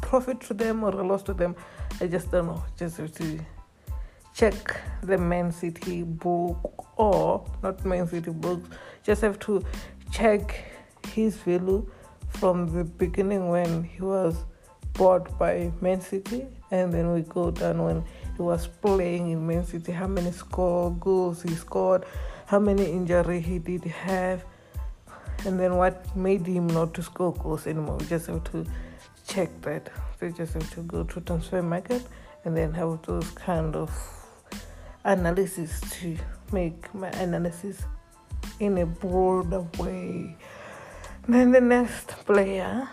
profit 0.00 0.40
to 0.42 0.54
them 0.54 0.84
or 0.84 0.90
a 0.90 1.06
loss 1.06 1.22
to 1.24 1.34
them. 1.34 1.56
I 2.00 2.06
just 2.06 2.30
don't 2.30 2.46
know. 2.46 2.64
Just 2.76 2.96
to 2.96 3.40
check 4.34 4.80
the 5.02 5.18
Man 5.18 5.52
City 5.52 6.02
book 6.02 6.84
or 6.96 7.44
not 7.62 7.84
Man 7.84 8.06
City 8.06 8.30
books. 8.30 8.68
Just 9.02 9.22
have 9.22 9.38
to 9.40 9.64
check 10.10 10.64
his 11.08 11.36
value 11.36 11.90
from 12.28 12.72
the 12.72 12.84
beginning 12.84 13.48
when 13.48 13.84
he 13.84 14.02
was 14.02 14.36
bought 14.94 15.38
by 15.38 15.70
Man 15.80 16.00
City, 16.00 16.46
and 16.70 16.92
then 16.92 17.12
we 17.12 17.22
go 17.22 17.50
down 17.50 17.82
when 17.82 18.04
he 18.42 18.46
was 18.46 18.66
playing 18.66 19.30
in 19.30 19.46
Man 19.46 19.64
City, 19.64 19.92
how 19.92 20.08
many 20.08 20.32
score 20.32 20.90
goals 20.98 21.42
he 21.42 21.54
scored, 21.54 22.04
how 22.46 22.58
many 22.58 22.86
injury 22.90 23.40
he 23.40 23.60
did 23.60 23.84
have, 23.84 24.44
and 25.46 25.60
then 25.60 25.76
what 25.76 26.16
made 26.16 26.44
him 26.44 26.66
not 26.66 26.92
to 26.94 27.04
score 27.04 27.32
goals 27.34 27.68
anymore. 27.68 27.98
We 27.98 28.06
just 28.06 28.26
have 28.26 28.42
to 28.50 28.66
check 29.28 29.48
that. 29.60 29.92
We 30.20 30.32
just 30.32 30.54
have 30.54 30.68
to 30.74 30.80
go 30.80 31.04
to 31.04 31.20
transfer 31.20 31.62
market 31.62 32.02
and 32.44 32.56
then 32.56 32.74
have 32.74 33.02
those 33.02 33.30
kind 33.30 33.76
of 33.76 33.90
analysis 35.04 35.80
to 36.00 36.16
make 36.50 36.92
my 36.92 37.10
analysis 37.10 37.84
in 38.58 38.78
a 38.78 38.86
broader 38.86 39.64
way. 39.78 40.36
Then 41.28 41.52
the 41.52 41.60
next 41.60 42.08
player, 42.26 42.88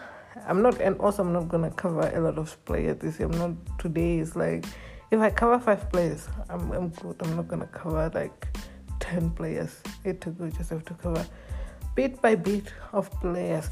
I'm 0.47 0.61
not, 0.61 0.79
and 0.79 0.95
also 0.99 1.23
I'm 1.23 1.33
not 1.33 1.49
gonna 1.49 1.71
cover 1.71 2.07
a 2.13 2.19
lot 2.21 2.37
of 2.37 2.63
players 2.65 2.99
this 2.99 3.17
year. 3.19 3.27
I'm 3.29 3.37
not 3.39 3.79
today. 3.79 4.19
Is 4.19 4.35
like 4.35 4.65
if 5.11 5.19
I 5.19 5.29
cover 5.29 5.59
five 5.59 5.91
players, 5.91 6.27
I'm 6.49 6.71
I'm 6.71 6.89
good. 6.89 7.15
I'm 7.21 7.35
not 7.35 7.47
gonna 7.47 7.67
cover 7.67 8.11
like 8.13 8.47
ten 8.99 9.31
players. 9.31 9.81
Eight 10.05 10.21
to 10.21 10.29
go. 10.29 10.49
Just 10.49 10.69
have 10.69 10.85
to 10.85 10.93
cover 10.93 11.25
bit 11.95 12.21
by 12.21 12.35
bit 12.35 12.71
of 12.93 13.09
players. 13.19 13.69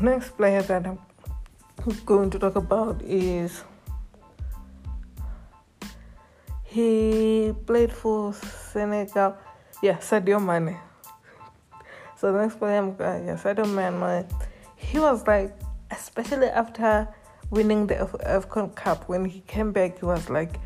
Next 0.00 0.36
player 0.36 0.62
that 0.62 0.86
I'm 0.86 0.98
going 2.06 2.30
to 2.30 2.38
talk 2.38 2.56
about 2.56 3.02
is 3.02 3.64
he 6.64 7.52
played 7.66 7.92
for 7.92 8.32
Senegal. 8.32 9.36
Yeah, 9.82 9.98
Sadio 9.98 10.40
Mane. 10.40 10.78
So 12.16 12.32
the 12.32 12.40
next 12.40 12.58
player, 12.58 12.78
I'm 12.78 12.90
uh, 12.90 13.26
yeah, 13.26 13.36
Sadio 13.36 13.66
Mane. 13.66 14.26
he 14.76 14.98
was 14.98 15.26
like, 15.26 15.54
especially 15.90 16.46
after 16.46 17.08
winning 17.52 17.86
the 17.86 17.94
AFCON 17.94 18.74
Cup, 18.74 19.08
when 19.08 19.24
he 19.24 19.40
came 19.40 19.70
back, 19.70 19.98
he 20.00 20.04
was 20.06 20.28
like 20.28 20.58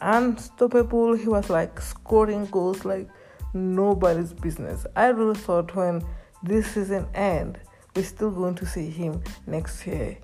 unstoppable. 0.00 1.14
He 1.14 1.28
was 1.28 1.48
like 1.48 1.80
scoring 1.80 2.46
goals 2.46 2.84
like 2.84 3.08
nobody's 3.54 4.32
business. 4.32 4.84
I 4.96 5.06
really 5.06 5.38
thought 5.38 5.74
when 5.74 6.04
this 6.42 6.74
season 6.74 7.06
end, 7.14 7.58
we're 7.94 8.02
still 8.04 8.30
going 8.30 8.56
to 8.56 8.66
see 8.66 8.90
him 8.90 9.22
next 9.46 9.86
year 9.86 10.18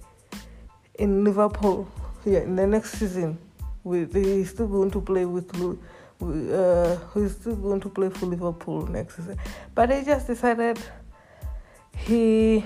in 0.99 1.25
Liverpool. 1.25 1.89
Yeah, 2.25 2.41
in 2.41 2.57
the 2.57 2.67
next 2.67 2.99
season, 2.99 3.39
we, 3.85 4.07
he's 4.07 4.51
still 4.51 4.69
going 4.69 4.91
to 4.91 5.01
play 5.01 5.25
with 5.25 5.49
uh, 6.23 6.97
he's 7.15 7.33
still 7.33 7.57
going 7.57 7.81
to 7.81 7.89
play 7.89 8.09
for 8.09 8.27
Liverpool 8.27 8.87
next 8.87 9.17
season. 9.17 9.39
But 9.75 9.91
he 9.91 10.05
just 10.05 10.27
decided 10.27 10.79
he 11.97 12.65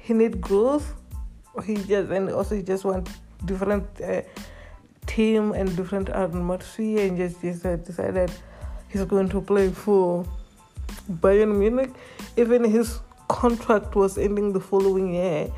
he 0.00 0.12
need 0.12 0.40
growth. 0.40 0.94
He 1.64 1.74
just 1.76 2.10
and 2.10 2.30
also 2.30 2.56
he 2.56 2.62
just 2.62 2.84
want 2.84 3.10
different 3.44 3.84
uh, 4.00 4.22
team 5.06 5.52
and 5.52 5.74
different 5.76 6.08
atmosphere, 6.08 7.06
and 7.06 7.16
just, 7.16 7.40
just 7.42 7.66
uh, 7.66 7.76
decided 7.76 8.30
he's 8.88 9.04
going 9.04 9.28
to 9.28 9.40
play 9.40 9.70
for 9.70 10.24
Bayern 11.10 11.58
Munich. 11.58 11.90
Even 12.36 12.64
his 12.64 13.00
contract 13.28 13.94
was 13.94 14.16
ending 14.16 14.52
the 14.52 14.60
following 14.60 15.14
year, 15.14 15.52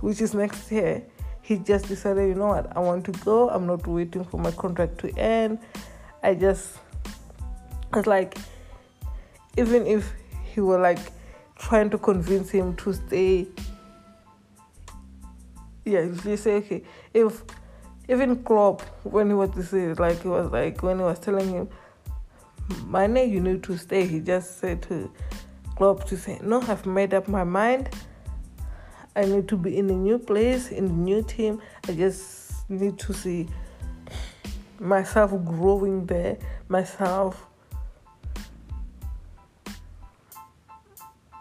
which 0.00 0.20
is 0.20 0.34
next 0.34 0.70
year. 0.72 1.02
he 1.44 1.58
just 1.58 1.88
decided, 1.88 2.26
you 2.26 2.34
know 2.34 2.48
what, 2.48 2.74
I 2.74 2.80
want 2.80 3.04
to 3.04 3.12
go. 3.12 3.50
I'm 3.50 3.66
not 3.66 3.86
waiting 3.86 4.24
for 4.24 4.40
my 4.40 4.50
contract 4.50 4.96
to 5.00 5.10
end. 5.18 5.58
I 6.22 6.34
just, 6.34 6.78
it's 7.94 8.06
like, 8.06 8.38
even 9.58 9.86
if 9.86 10.10
he 10.54 10.62
were 10.62 10.80
like 10.80 11.12
trying 11.58 11.90
to 11.90 11.98
convince 11.98 12.48
him 12.48 12.74
to 12.76 12.94
stay, 12.94 13.46
yeah, 15.84 16.00
you 16.24 16.36
say, 16.36 16.54
okay, 16.54 16.82
if 17.12 17.42
even 18.08 18.42
Klopp, 18.42 18.82
when 19.04 19.28
he 19.28 19.34
was 19.34 19.50
to 19.50 19.62
say, 19.62 19.94
like, 19.94 20.22
he 20.22 20.28
was 20.28 20.50
like, 20.50 20.82
when 20.82 20.98
he 20.98 21.04
was 21.04 21.18
telling 21.18 21.48
him, 21.50 21.68
Mane, 22.86 23.30
you 23.30 23.40
need 23.40 23.62
to 23.64 23.76
stay, 23.76 24.06
he 24.06 24.20
just 24.20 24.58
said 24.58 24.82
to 24.82 25.10
Klopp 25.76 26.04
to 26.06 26.16
say, 26.16 26.38
no, 26.42 26.60
I've 26.62 26.86
made 26.86 27.14
up 27.14 27.28
my 27.28 27.44
mind. 27.44 27.90
I 29.16 29.24
need 29.24 29.48
to 29.48 29.56
be 29.56 29.76
in 29.78 29.88
a 29.90 29.94
new 29.94 30.18
place, 30.18 30.70
in 30.70 30.86
a 30.86 30.92
new 30.92 31.22
team. 31.22 31.60
I 31.88 31.92
just 31.92 32.68
need 32.68 32.98
to 32.98 33.12
see 33.12 33.48
myself 34.80 35.30
growing 35.44 36.06
there, 36.06 36.38
myself. 36.68 37.46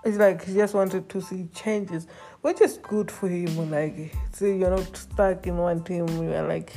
It's 0.05 0.17
like 0.17 0.43
he 0.43 0.53
just 0.53 0.73
wanted 0.73 1.07
to 1.09 1.21
see 1.21 1.47
changes, 1.55 2.07
which 2.43 2.61
is 2.61 2.77
good 2.77 3.09
for 3.09 3.27
him. 3.27 3.71
Like, 3.71 4.13
see, 4.31 4.57
you're 4.57 4.69
not 4.69 4.95
stuck 4.95 5.47
in 5.47 5.57
one 5.57 5.83
team. 5.83 6.07
You're 6.07 6.47
like, 6.47 6.71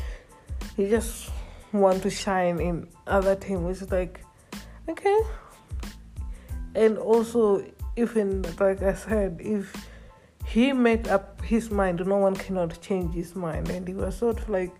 you 0.78 0.88
just 0.88 1.30
want 1.72 2.02
to 2.04 2.10
shine 2.10 2.58
in 2.58 2.88
other 3.06 3.36
team, 3.36 3.64
which 3.64 3.82
is 3.82 3.90
like, 3.90 4.24
okay. 4.88 5.20
And 6.74 6.96
also, 6.96 7.64
even 7.96 8.42
like 8.58 8.82
I 8.82 8.94
said, 8.94 9.40
if 9.40 9.74
he 10.46 10.72
made 10.72 11.08
up 11.08 11.42
his 11.42 11.70
mind. 11.70 12.06
No 12.06 12.18
one 12.18 12.36
cannot 12.36 12.80
change 12.80 13.14
his 13.14 13.34
mind. 13.34 13.68
And 13.68 13.86
he 13.86 13.94
was 13.94 14.16
sort 14.16 14.38
of 14.38 14.48
like 14.48 14.72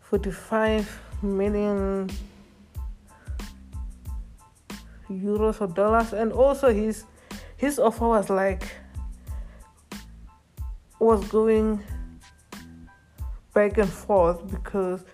45 0.00 1.00
million 1.22 2.10
euros 5.08 5.60
or 5.60 5.68
dollars. 5.68 6.12
And 6.12 6.32
also 6.32 6.72
his 6.72 7.04
his 7.56 7.78
offer 7.78 8.08
was 8.08 8.28
like 8.28 8.64
was 10.98 11.26
going 11.28 11.82
back 13.54 13.78
and 13.78 13.88
forth 13.88 14.50
because 14.50 15.04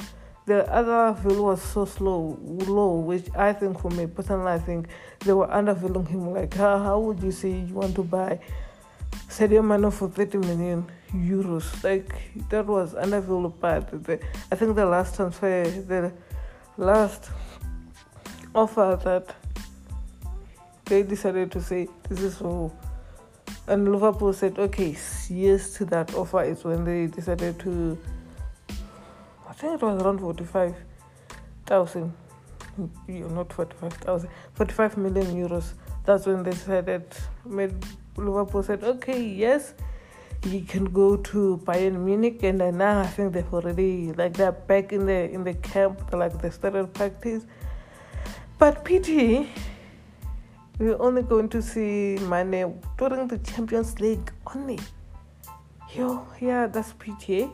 the 0.46 0.70
other 0.70 1.18
bill 1.22 1.44
was 1.44 1.62
so 1.62 1.84
slow, 1.84 2.38
low, 2.42 2.96
which 2.96 3.26
I 3.34 3.52
think 3.52 3.80
for 3.80 3.90
me 3.90 4.06
personally, 4.06 4.52
I 4.52 4.58
think 4.58 4.88
they 5.20 5.32
were 5.32 5.50
undervaluing 5.50 6.06
him. 6.06 6.32
Like, 6.32 6.54
how, 6.54 6.78
how 6.78 7.00
would 7.00 7.22
you 7.22 7.30
say 7.30 7.50
you 7.50 7.74
want 7.74 7.94
to 7.96 8.02
buy 8.02 8.40
Sadio 9.28 9.64
Mane 9.64 9.90
for 9.90 10.08
30 10.08 10.38
million 10.38 10.86
euros. 11.12 11.82
Like 11.82 12.14
that 12.50 12.66
was 12.66 12.94
unavailable 12.94 13.50
part. 13.50 13.88
The, 14.04 14.20
I 14.50 14.56
think 14.56 14.76
the 14.76 14.86
last 14.86 15.16
transfer, 15.16 15.64
the 15.64 16.12
last 16.76 17.30
offer 18.54 18.98
that 19.04 19.34
they 20.84 21.02
decided 21.02 21.50
to 21.52 21.60
say 21.60 21.88
this 22.08 22.20
is 22.20 22.36
for, 22.36 22.70
and 23.66 23.90
Liverpool 23.90 24.32
said 24.32 24.58
okay, 24.58 24.96
yes 25.28 25.74
to 25.74 25.84
that 25.86 26.14
offer 26.14 26.42
is 26.42 26.64
when 26.64 26.84
they 26.84 27.06
decided 27.06 27.58
to. 27.60 27.98
I 29.48 29.52
think 29.52 29.74
it 29.74 29.82
was 29.82 30.02
around 30.02 30.18
45,000. 30.20 32.12
You're 33.06 33.30
not 33.30 33.52
45,000, 33.52 34.28
45 34.54 34.96
million 34.96 35.26
euros. 35.26 35.74
That's 36.04 36.26
when 36.26 36.42
they 36.42 36.50
decided 36.50 37.04
made 37.46 37.74
Liverpool 38.16 38.62
said, 38.62 38.84
okay, 38.84 39.22
yes, 39.22 39.74
you 40.44 40.60
can 40.60 40.84
go 40.84 41.16
to 41.16 41.60
Bayern 41.64 42.04
Munich, 42.04 42.42
and 42.42 42.58
now 42.58 43.00
I 43.00 43.06
think 43.06 43.32
they've 43.32 43.54
already 43.54 44.12
like 44.12 44.34
they're 44.34 44.52
back 44.52 44.92
in 44.92 45.06
the 45.06 45.30
in 45.30 45.44
the 45.44 45.54
camp, 45.54 46.12
like 46.12 46.40
they 46.40 46.50
started 46.50 46.92
practice. 46.92 47.44
But 48.58 48.84
PT, 48.84 49.48
we're 50.78 51.00
only 51.00 51.22
going 51.22 51.48
to 51.50 51.62
see 51.62 52.18
Mane 52.26 52.80
during 52.98 53.28
the 53.28 53.38
Champions 53.38 54.00
League 54.00 54.32
only. 54.54 54.78
Yo, 55.94 56.26
yeah, 56.40 56.66
that's 56.66 56.92
PTA. 56.94 57.52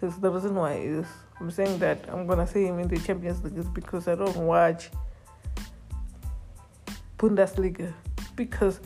Because 0.00 0.18
the 0.18 0.30
reason 0.30 0.54
why 0.54 0.74
is 0.74 1.06
I'm 1.40 1.50
saying 1.50 1.78
that 1.78 2.04
I'm 2.08 2.26
gonna 2.26 2.46
see 2.46 2.64
him 2.64 2.78
in 2.78 2.88
the 2.88 2.98
Champions 2.98 3.42
League 3.44 3.56
is 3.56 3.68
because 3.68 4.08
I 4.08 4.14
don't 4.14 4.36
watch 4.36 4.90
Bundesliga 7.18 7.92
because 8.36 8.80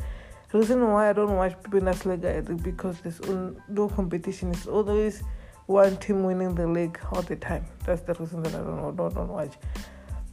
the 0.50 0.58
reason 0.58 0.80
why 0.90 1.10
I 1.10 1.12
don't 1.12 1.36
watch 1.36 1.54
Bundesliga 1.62 2.50
is 2.50 2.60
because 2.60 3.00
there's 3.00 3.20
no 3.68 3.88
competition. 3.88 4.50
It's 4.50 4.66
always 4.66 5.22
one 5.66 5.96
team 5.98 6.24
winning 6.24 6.54
the 6.54 6.66
league 6.66 6.98
all 7.12 7.22
the 7.22 7.36
time. 7.36 7.64
That's 7.84 8.02
the 8.02 8.14
reason 8.14 8.42
that 8.42 8.54
I 8.54 8.58
don't 8.58 8.96
don't, 8.96 9.14
don't 9.14 9.28
watch 9.28 9.54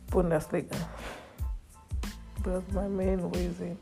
Bundesliga. 0.10 0.76
That's 2.44 2.72
my 2.74 2.88
main 2.88 3.22
reason. 3.32 3.78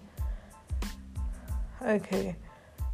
Okay, 1.81 2.35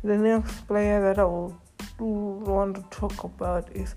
the 0.04 0.17
next 0.17 0.67
player 0.67 1.01
that 1.01 1.17
I 1.17 1.23
will 1.23 1.60
want 1.99 2.75
to 2.75 2.84
talk 2.91 3.23
about 3.23 3.71
is 3.75 3.95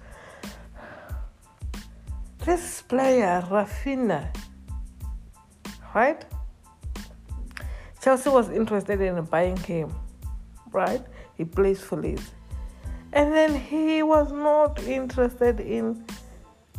this 2.45 2.81
player, 2.83 3.45
Raphinha. 3.51 4.35
Right? 5.95 6.25
Chelsea 8.01 8.31
was 8.31 8.49
interested 8.51 9.01
in 9.01 9.23
buying 9.25 9.57
him, 9.57 9.95
right? 10.73 11.03
He 11.37 11.45
plays 11.45 11.83
for 11.83 11.97
Leeds. 11.97 12.31
And 13.13 13.33
then 13.33 13.55
he 13.55 14.03
was 14.03 14.33
not 14.33 14.83
interested 14.85 15.61
in 15.61 16.05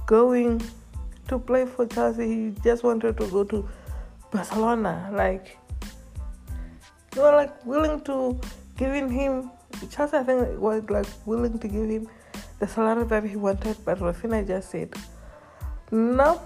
going 0.06 0.62
to 1.28 1.38
play 1.38 1.66
for 1.66 1.86
Chelsea. 1.86 2.28
He 2.28 2.56
just 2.64 2.84
wanted 2.84 3.18
to 3.18 3.28
go 3.28 3.44
to 3.44 3.68
Barcelona. 4.32 5.10
Like, 5.14 5.58
they 7.12 7.22
were 7.22 7.32
like 7.32 7.66
willing 7.66 8.02
to 8.02 8.40
giving 8.78 9.10
him 9.10 9.52
Chelsea 9.90 10.18
I 10.18 10.24
think 10.24 10.60
was 10.60 10.90
like 10.90 11.08
willing 11.26 11.60
to 11.60 11.68
give 11.68 11.90
him 11.90 12.08
the 12.60 12.68
salary 12.68 13.06
that 13.06 13.24
he 13.24 13.36
wanted, 13.36 13.78
but 13.86 14.00
Raphinha 14.00 14.46
just 14.46 14.72
said, 14.72 14.94
No, 15.92 16.42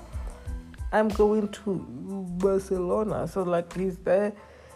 I'm 0.92 1.10
going 1.10 1.48
to 1.50 1.86
Barcelona. 2.40 3.28
So 3.28 3.44
like 3.44 3.74
he's 3.76 3.98
there 3.98 4.34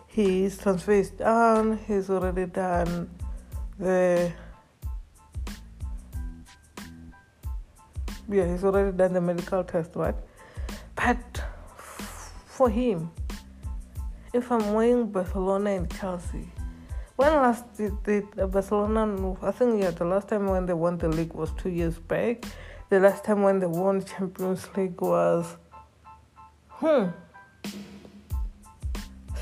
his 0.08 0.58
transfer 0.58 0.94
is 0.94 1.12
done, 1.12 1.80
he's 1.86 2.10
already 2.10 2.46
done 2.46 3.10
the 3.78 4.32
yeah, 8.30 8.52
he's 8.52 8.64
already 8.64 8.98
done 8.98 9.14
the 9.14 9.22
medical 9.22 9.64
test, 9.64 9.92
right? 9.96 10.16
But 10.96 11.44
for 12.58 12.70
him, 12.72 13.12
if 14.34 14.52
I'm 14.52 14.74
weighing 14.74 15.12
Barcelona 15.12 15.70
and 15.70 15.96
Chelsea, 16.00 16.50
when 17.16 17.32
last 17.34 17.66
did, 17.76 18.26
Barcelona? 18.52 19.38
I 19.44 19.52
think 19.52 19.84
yeah, 19.84 19.92
the 19.92 20.06
last 20.06 20.28
time 20.28 20.48
when 20.48 20.66
they 20.66 20.74
won 20.74 20.98
the 20.98 21.08
league 21.08 21.34
was 21.34 21.52
two 21.52 21.70
years 21.70 22.00
back. 22.00 22.46
The 22.90 23.00
last 23.00 23.24
time 23.24 23.44
when 23.44 23.60
they 23.60 23.68
won 23.68 24.04
Champions 24.04 24.68
League 24.76 25.00
was, 25.00 25.56
hmm, 26.70 27.10
I 27.64 27.70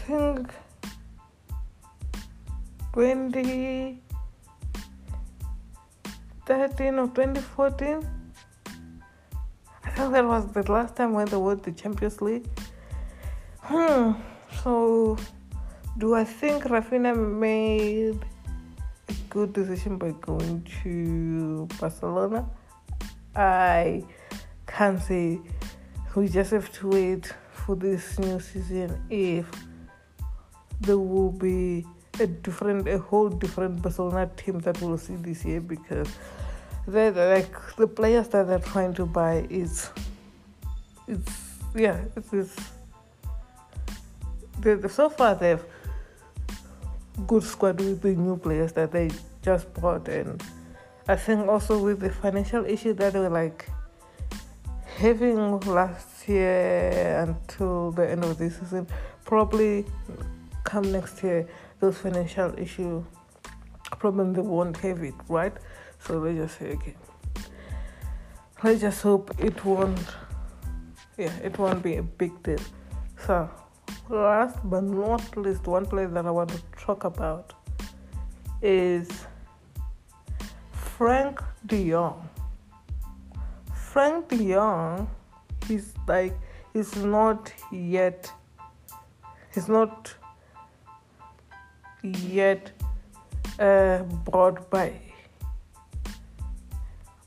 think 0.07 0.51
2013 2.93 3.99
or 6.99 7.07
2014. 7.07 8.09
I 9.85 9.89
think 9.91 10.11
that 10.11 10.25
was 10.25 10.51
the 10.51 10.69
last 10.69 10.97
time 10.97 11.13
when 11.13 11.27
they 11.27 11.37
won 11.37 11.61
the 11.63 11.71
Champions 11.71 12.21
League. 12.21 12.45
Hmm. 13.67 14.11
So, 14.61 15.17
do 15.97 16.13
I 16.13 16.23
think 16.23 16.65
Raphinha 16.65 17.15
made 17.17 18.19
a 19.09 19.13
good 19.27 19.53
decision 19.53 19.97
by 19.97 20.11
going 20.21 20.67
to 20.83 21.67
Barcelona? 21.79 22.47
I 23.35 24.03
can't 24.67 25.01
say. 25.01 25.39
We 26.15 26.29
just 26.29 26.51
have 26.51 26.71
to 26.73 26.89
wait 26.89 27.33
for 27.51 27.75
this 27.75 28.19
new 28.19 28.39
season 28.39 29.01
if 29.09 29.47
there 30.81 30.99
will 30.99 31.31
be 31.31 31.87
a 32.19 32.27
different, 32.27 32.87
a 32.87 32.99
whole 32.99 33.29
different 33.29 33.81
Barcelona 33.81 34.29
team 34.37 34.59
that 34.59 34.79
we'll 34.79 34.99
see 34.99 35.15
this 35.15 35.43
year 35.43 35.59
because 35.59 36.07
they 36.87 37.09
like 37.09 37.51
the 37.77 37.87
players 37.87 38.27
that 38.27 38.47
they're 38.47 38.59
trying 38.59 38.93
to 38.93 39.07
buy 39.07 39.47
is, 39.49 39.89
it's 41.07 41.31
yeah, 41.75 41.99
it's, 42.15 42.31
it's 42.31 42.55
they, 44.59 44.87
so 44.87 45.09
far 45.09 45.35
they've 45.35 45.63
good 47.27 47.43
squad 47.43 47.79
with 47.79 48.01
the 48.01 48.15
new 48.15 48.37
players 48.37 48.73
that 48.73 48.91
they 48.91 49.09
just 49.41 49.73
bought 49.75 50.07
and 50.07 50.43
I 51.07 51.15
think 51.15 51.47
also 51.47 51.83
with 51.83 51.99
the 51.99 52.09
financial 52.09 52.65
issue 52.65 52.93
that 52.93 53.13
they 53.13 53.19
were 53.19 53.29
like 53.29 53.69
having 54.97 55.59
last 55.61 56.27
year 56.27 57.25
until 57.27 57.91
the 57.91 58.09
end 58.09 58.23
of 58.23 58.37
the 58.37 58.49
season 58.49 58.87
probably 59.23 59.85
come 60.63 60.91
next 60.91 61.23
year 61.23 61.47
those 61.79 61.97
financial 61.97 62.57
issue 62.57 63.03
problem 63.99 64.33
they 64.33 64.41
won't 64.41 64.77
have 64.77 65.03
it 65.03 65.13
right 65.27 65.53
So 65.99 66.19
let's 66.19 66.37
just 66.37 66.59
say 66.59 66.71
okay. 66.73 66.95
Let's 68.63 68.81
just 68.81 69.01
hope 69.01 69.33
it 69.39 69.63
won't 69.65 69.99
yeah, 71.17 71.33
it 71.43 71.57
won't 71.57 71.81
be 71.81 71.95
a 71.95 72.03
big 72.03 72.43
deal. 72.43 72.59
So 73.25 73.49
last 74.09 74.57
but 74.63 74.83
not 74.83 75.37
least, 75.37 75.67
one 75.67 75.85
player 75.85 76.07
that 76.07 76.25
I 76.25 76.31
want 76.31 76.49
to 76.51 76.61
talk 76.77 77.03
about 77.03 77.53
is 78.61 79.09
Frank 80.71 81.41
de 81.65 81.89
Jong. 81.89 82.29
Frank 83.73 84.27
de 84.29 84.53
Jong, 84.53 85.09
he's 85.67 85.93
like, 86.07 86.33
he's 86.73 86.95
not 86.95 87.51
yet, 87.71 88.31
he's 89.53 89.67
not 89.67 90.13
yet 92.03 92.71
uh, 93.59 93.99
brought 93.99 94.69
by 94.69 94.93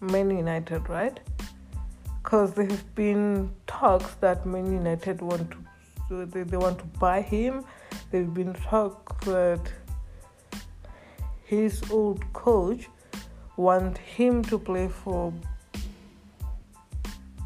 Man 0.00 0.30
United, 0.30 0.88
right? 0.88 1.18
Because 2.22 2.52
there 2.52 2.66
have 2.66 2.94
been 2.94 3.50
talks 3.66 4.14
that 4.16 4.46
Man 4.46 4.72
United 4.72 5.20
want 5.20 5.50
to 5.50 5.67
they, 6.10 6.42
they 6.42 6.56
want 6.56 6.78
to 6.78 6.84
buy 6.98 7.20
him. 7.20 7.64
They've 8.10 8.32
been 8.32 8.54
talk 8.54 9.20
that 9.24 9.60
his 11.44 11.82
old 11.90 12.30
coach 12.32 12.88
want 13.56 13.98
him 13.98 14.42
to 14.44 14.58
play 14.58 14.88
for 14.88 15.32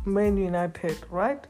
Man 0.04 0.36
United, 0.36 0.98
right? 1.10 1.44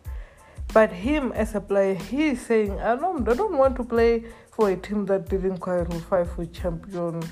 But 0.73 0.91
him 0.93 1.33
as 1.33 1.55
a 1.55 1.61
player, 1.61 1.95
he's 1.95 2.45
saying, 2.47 2.81
I 2.81 2.97
don't, 2.97 3.29
I 3.29 3.35
don't 3.35 3.59
want 3.59 3.77
to 3.77 3.85
play 3.85 4.25
for 4.51 4.71
a 4.71 4.77
team 4.77 5.05
that 5.07 5.29
didn't 5.29 5.59
qualify 5.59 6.25
for 6.25 6.45
champion. 6.47 7.23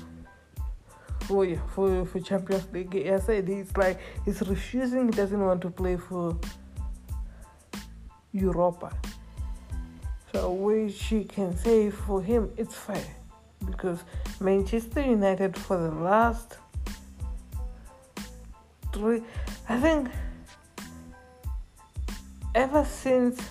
For, 1.21 1.45
for 1.73 2.05
for 2.05 2.19
Champions 2.19 2.67
League, 2.73 2.95
I 3.07 3.19
said 3.19 3.47
he's 3.47 3.77
like 3.77 3.99
he's 4.25 4.41
refusing. 4.41 5.05
He 5.05 5.11
doesn't 5.11 5.39
want 5.39 5.61
to 5.61 5.69
play 5.69 5.95
for 5.95 6.37
Europa. 8.33 8.91
So 10.31 10.51
which 10.51 10.93
she 10.93 11.23
can 11.23 11.55
say 11.57 11.89
for 11.89 12.21
him 12.21 12.51
it's 12.57 12.75
fair. 12.75 13.03
Because 13.65 14.03
Manchester 14.39 15.01
United 15.01 15.57
for 15.57 15.77
the 15.77 15.91
last 15.91 16.57
three 18.93 19.21
I 19.69 19.79
think 19.79 20.09
ever 22.55 22.83
since 22.85 23.41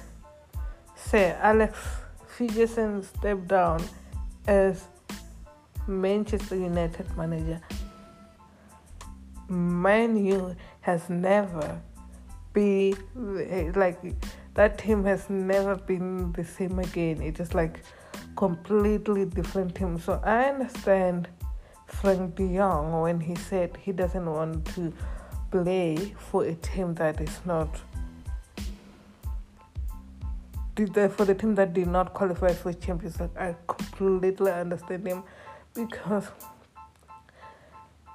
Sir 0.97 1.39
Alex 1.41 1.79
Ferguson 2.27 3.03
stepped 3.03 3.49
down 3.49 3.83
as 4.47 4.85
Manchester 5.87 6.57
United 6.57 7.17
manager, 7.17 7.61
Man 9.49 10.25
U 10.25 10.55
has 10.81 11.09
never 11.11 11.81
been 12.53 12.97
like 13.75 13.99
that 14.55 14.79
team 14.79 15.05
has 15.05 15.31
never 15.31 15.77
been 15.77 16.33
the 16.33 16.45
same 16.45 16.79
again. 16.79 17.23
It 17.23 17.41
is 17.41 17.55
like 17.55 17.83
completely 18.37 19.25
different 19.25 19.75
team. 19.75 19.99
So 19.99 20.21
I 20.25 20.45
understand 20.47 21.29
Frank 21.87 22.37
De 22.37 22.57
Jong 22.57 23.01
when 23.01 23.21
he 23.21 23.35
said 23.35 23.77
he 23.81 23.93
doesn't 23.93 24.27
want 24.27 24.67
to 24.75 24.93
play 25.51 26.15
for 26.17 26.45
a 26.45 26.55
team 26.55 26.95
that 26.95 27.21
is 27.21 27.41
not 27.45 27.69
for 30.87 31.27
the 31.27 31.35
team 31.35 31.55
that 31.57 31.75
did 31.75 31.89
not 31.89 32.15
qualify 32.15 32.55
for 32.55 32.73
Champions 32.73 33.21
League. 33.21 33.37
I 33.39 33.55
completely 33.67 34.51
understand 34.51 35.07
him 35.07 35.23
because 35.75 36.27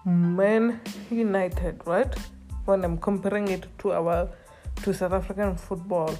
Man 0.03 0.81
United, 1.11 1.81
right? 1.85 2.11
When 2.65 2.83
I'm 2.83 2.97
comparing 2.97 3.49
it 3.49 3.67
to 3.79 3.91
our 3.91 4.29
to 4.83 4.93
South 4.93 5.13
African 5.13 5.55
football, 5.55 6.15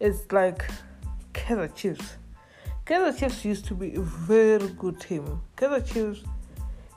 it's 0.00 0.30
like 0.32 0.64
Kaizer 1.32 1.74
Chiefs. 1.74 2.16
Kaizer 2.84 3.18
Chiefs 3.18 3.44
used 3.44 3.64
to 3.66 3.74
be 3.74 3.94
a 3.94 4.00
very 4.00 4.68
good 4.68 5.00
team. 5.00 5.40
Kaizer 5.56 5.84
Chiefs 5.86 6.24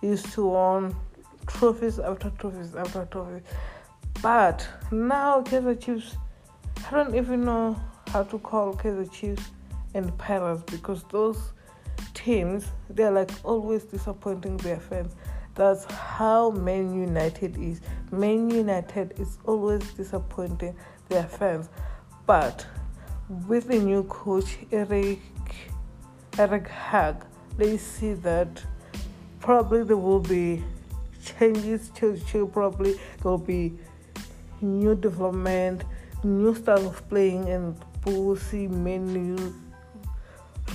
used 0.02 0.32
to 0.34 0.48
win 0.48 0.96
trophies 1.48 2.00
after 2.00 2.30
trophies 2.32 2.76
after 2.76 3.06
trophies. 3.12 3.42
But 4.22 4.68
now 4.92 5.42
Kaizer 5.42 5.80
Chiefs, 5.80 6.16
I 6.88 6.92
don't 6.92 7.16
even 7.16 7.44
know 7.44 7.80
how 8.08 8.24
to 8.24 8.40
call 8.40 8.74
Kaizer 8.76 9.12
Chiefs 9.12 9.50
and 9.94 10.16
Pirates 10.18 10.64
because 10.70 11.04
those 11.12 11.54
teams 12.14 12.66
they're 12.90 13.12
like 13.12 13.32
always 13.44 13.84
disappointing 13.84 14.58
their 14.58 14.80
fans. 14.80 15.16
That's 15.56 15.86
how 15.92 16.52
Man 16.52 16.94
United 16.94 17.58
is. 17.58 17.82
Man 18.12 18.50
United 18.50 19.20
is 19.20 19.38
always 19.46 19.84
disappointing 19.94 20.76
their 21.10 21.24
fans. 21.24 21.70
But 22.26 22.66
with 23.48 23.68
the 23.68 23.80
new 23.80 24.04
coach 24.04 24.58
Eric 24.72 25.20
Eric 26.38 26.68
Hag, 26.68 27.26
they 27.58 27.78
see 27.78 28.14
that 28.14 28.64
probably 29.40 29.84
there 29.84 29.98
will 29.98 30.22
be 30.22 30.64
changes 31.24 31.90
to 31.96 32.18
to 32.18 32.48
probably 32.48 32.94
there 32.94 33.32
will 33.32 33.38
be 33.38 33.74
new 34.62 34.96
development, 34.96 35.84
new 36.24 36.56
style 36.56 36.88
of 36.88 37.08
playing 37.10 37.50
and 37.50 37.76
we'll 38.06 38.36
see 38.36 38.68
Man 38.68 39.14
U 39.14 39.56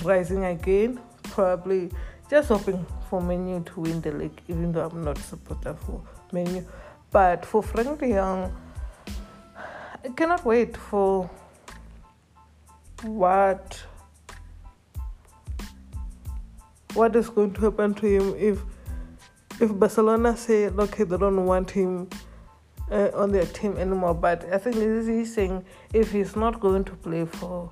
rising 0.03 0.45
again. 0.45 0.99
Probably 1.23 1.91
just 2.29 2.49
hoping 2.49 2.85
for 3.09 3.21
Man 3.21 3.47
U 3.47 3.63
to 3.65 3.79
win 3.81 4.01
the 4.01 4.11
league, 4.11 4.41
even 4.47 4.71
though 4.71 4.87
I'm 4.87 5.03
not 5.03 5.17
supporter 5.17 5.73
for 5.73 6.01
Man 6.31 6.55
U. 6.55 6.65
But 7.11 7.45
for 7.45 7.63
Frank 7.63 7.99
de 7.99 8.13
Jong, 8.13 8.53
I 10.05 10.09
cannot 10.09 10.45
wait 10.45 10.77
for 10.77 11.27
what 13.01 13.83
what 16.93 17.15
is 17.15 17.27
going 17.29 17.53
to 17.53 17.61
happen 17.61 17.95
to 17.95 18.05
him 18.05 18.35
if 18.37 18.59
if 19.59 19.73
Barcelona 19.79 20.37
say 20.37 20.67
okay 20.67 21.05
they 21.05 21.17
don't 21.17 21.43
want 21.47 21.71
him 21.71 22.07
uh, 22.91 23.09
on 23.15 23.31
their 23.31 23.47
team 23.47 23.77
anymore. 23.77 24.13
But 24.13 24.45
I 24.53 24.59
think 24.59 24.75
he's 24.75 25.33
saying 25.33 25.65
if 25.91 26.11
he's 26.11 26.35
not 26.35 26.59
going 26.59 26.83
to 26.83 26.91
play 26.91 27.25
for 27.25 27.71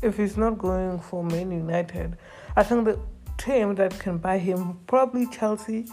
if 0.00 0.16
he's 0.16 0.38
not 0.38 0.56
going 0.56 1.00
for 1.00 1.22
Man 1.22 1.52
United, 1.52 2.16
I 2.56 2.62
think 2.62 2.86
the 2.86 2.98
team 3.36 3.74
that 3.74 3.98
can 3.98 4.16
buy 4.16 4.38
him 4.38 4.78
probably 4.86 5.26
Chelsea 5.26 5.86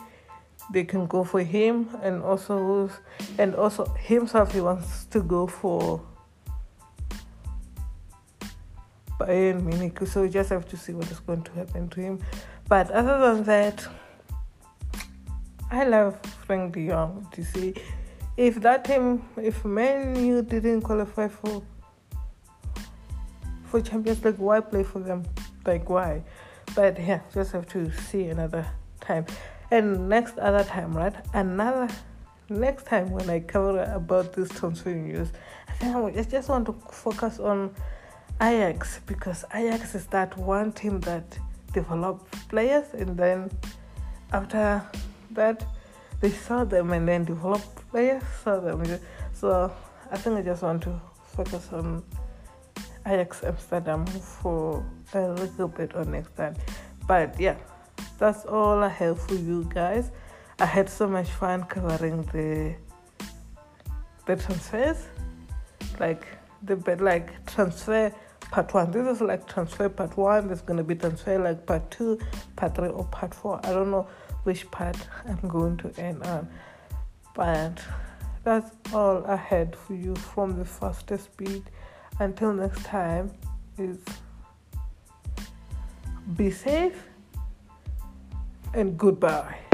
they 0.71 0.83
can 0.83 1.07
go 1.07 1.23
for 1.23 1.41
him 1.41 1.89
and 2.01 2.21
also 2.21 2.89
and 3.37 3.55
also 3.55 3.85
himself 3.99 4.53
he 4.53 4.61
wants 4.61 5.05
to 5.05 5.21
go 5.21 5.47
for 5.47 6.01
Bayern 9.19 9.63
Munich. 9.63 9.99
So 10.07 10.21
we 10.21 10.29
just 10.29 10.49
have 10.49 10.67
to 10.69 10.77
see 10.77 10.93
what 10.93 11.09
is 11.09 11.19
going 11.19 11.43
to 11.43 11.51
happen 11.53 11.89
to 11.89 12.01
him. 12.01 12.19
But 12.67 12.91
other 12.91 13.17
than 13.19 13.43
that 13.45 13.87
I 15.71 15.85
love 15.85 16.19
Frank 16.45 16.73
de 16.73 16.87
Jong 16.87 17.27
to 17.31 17.43
see. 17.43 17.73
If 18.35 18.61
that 18.61 18.85
team 18.85 19.23
if 19.37 19.65
Man 19.65 20.15
U 20.23 20.41
didn't 20.41 20.81
qualify 20.81 21.27
for 21.27 21.63
for 23.65 23.81
Champions 23.81 24.23
League 24.23 24.37
why 24.37 24.59
play 24.59 24.83
for 24.83 24.99
them? 24.99 25.23
Like 25.65 25.89
why? 25.89 26.23
But 26.75 26.99
yeah 26.99 27.21
just 27.33 27.53
have 27.53 27.67
to 27.69 27.91
see 27.91 28.25
another 28.25 28.67
time 28.99 29.25
and 29.71 30.09
next 30.09 30.37
other 30.37 30.63
time, 30.63 30.95
right? 30.95 31.13
Another 31.33 31.87
next 32.49 32.85
time 32.85 33.09
when 33.11 33.29
I 33.29 33.39
cover 33.41 33.83
about 33.83 34.33
this 34.33 34.49
transfer 34.49 34.93
news, 34.93 35.29
I 35.67 35.73
think 35.73 36.17
I 36.17 36.23
just 36.23 36.49
want 36.49 36.65
to 36.67 36.73
focus 36.91 37.39
on 37.39 37.75
Ajax 38.41 39.01
because 39.05 39.43
Ajax 39.53 39.95
is 39.95 40.05
that 40.07 40.37
one 40.37 40.71
team 40.71 40.99
that 41.01 41.37
develop 41.73 42.29
players 42.49 42.93
and 42.93 43.17
then 43.17 43.51
after 44.31 44.81
that 45.31 45.65
they 46.21 46.31
saw 46.31 46.63
them 46.63 46.91
and 46.91 47.07
then 47.07 47.25
develop 47.25 47.61
players 47.91 48.23
saw 48.43 48.59
them. 48.59 48.83
So 49.33 49.71
I 50.11 50.17
think 50.17 50.37
I 50.37 50.41
just 50.41 50.63
want 50.63 50.83
to 50.83 51.01
focus 51.25 51.69
on 51.73 52.03
Ajax 53.05 53.43
Amsterdam 53.43 54.05
for 54.05 54.85
a 55.13 55.27
little 55.27 55.67
bit 55.67 55.95
on 55.95 56.11
next 56.11 56.35
time. 56.35 56.55
But 57.07 57.39
yeah 57.39 57.55
that's 58.17 58.45
all 58.45 58.83
I 58.83 58.89
have 58.89 59.21
for 59.21 59.35
you 59.35 59.69
guys. 59.73 60.11
I 60.59 60.65
had 60.65 60.89
so 60.89 61.07
much 61.07 61.29
fun 61.29 61.63
covering 61.63 62.23
the 62.33 62.75
the 64.25 64.35
transfers, 64.35 65.05
like 65.99 66.27
the 66.63 66.75
like 66.99 67.45
transfer 67.45 68.11
part 68.51 68.73
one. 68.73 68.91
This 68.91 69.07
is 69.07 69.21
like 69.21 69.47
transfer 69.47 69.87
part 69.89 70.17
one. 70.17 70.47
There's 70.47 70.61
gonna 70.61 70.83
be 70.83 70.95
transfer 70.95 71.37
like 71.39 71.65
part 71.65 71.89
two, 71.91 72.19
part 72.55 72.75
three, 72.75 72.89
or 72.89 73.05
part 73.05 73.33
four. 73.33 73.59
I 73.63 73.71
don't 73.71 73.91
know 73.91 74.07
which 74.43 74.69
part 74.71 74.97
I'm 75.25 75.47
going 75.47 75.77
to 75.77 75.93
end 75.97 76.23
on, 76.23 76.49
but 77.35 77.81
that's 78.43 78.71
all 78.93 79.25
I 79.25 79.35
had 79.35 79.75
for 79.75 79.93
you 79.93 80.15
from 80.15 80.57
the 80.57 80.65
fastest 80.65 81.25
speed. 81.25 81.63
Until 82.19 82.53
next 82.53 82.83
time, 82.83 83.31
is 83.77 83.99
be 86.35 86.49
safe 86.49 87.06
and 88.73 88.97
goodbye. 88.97 89.66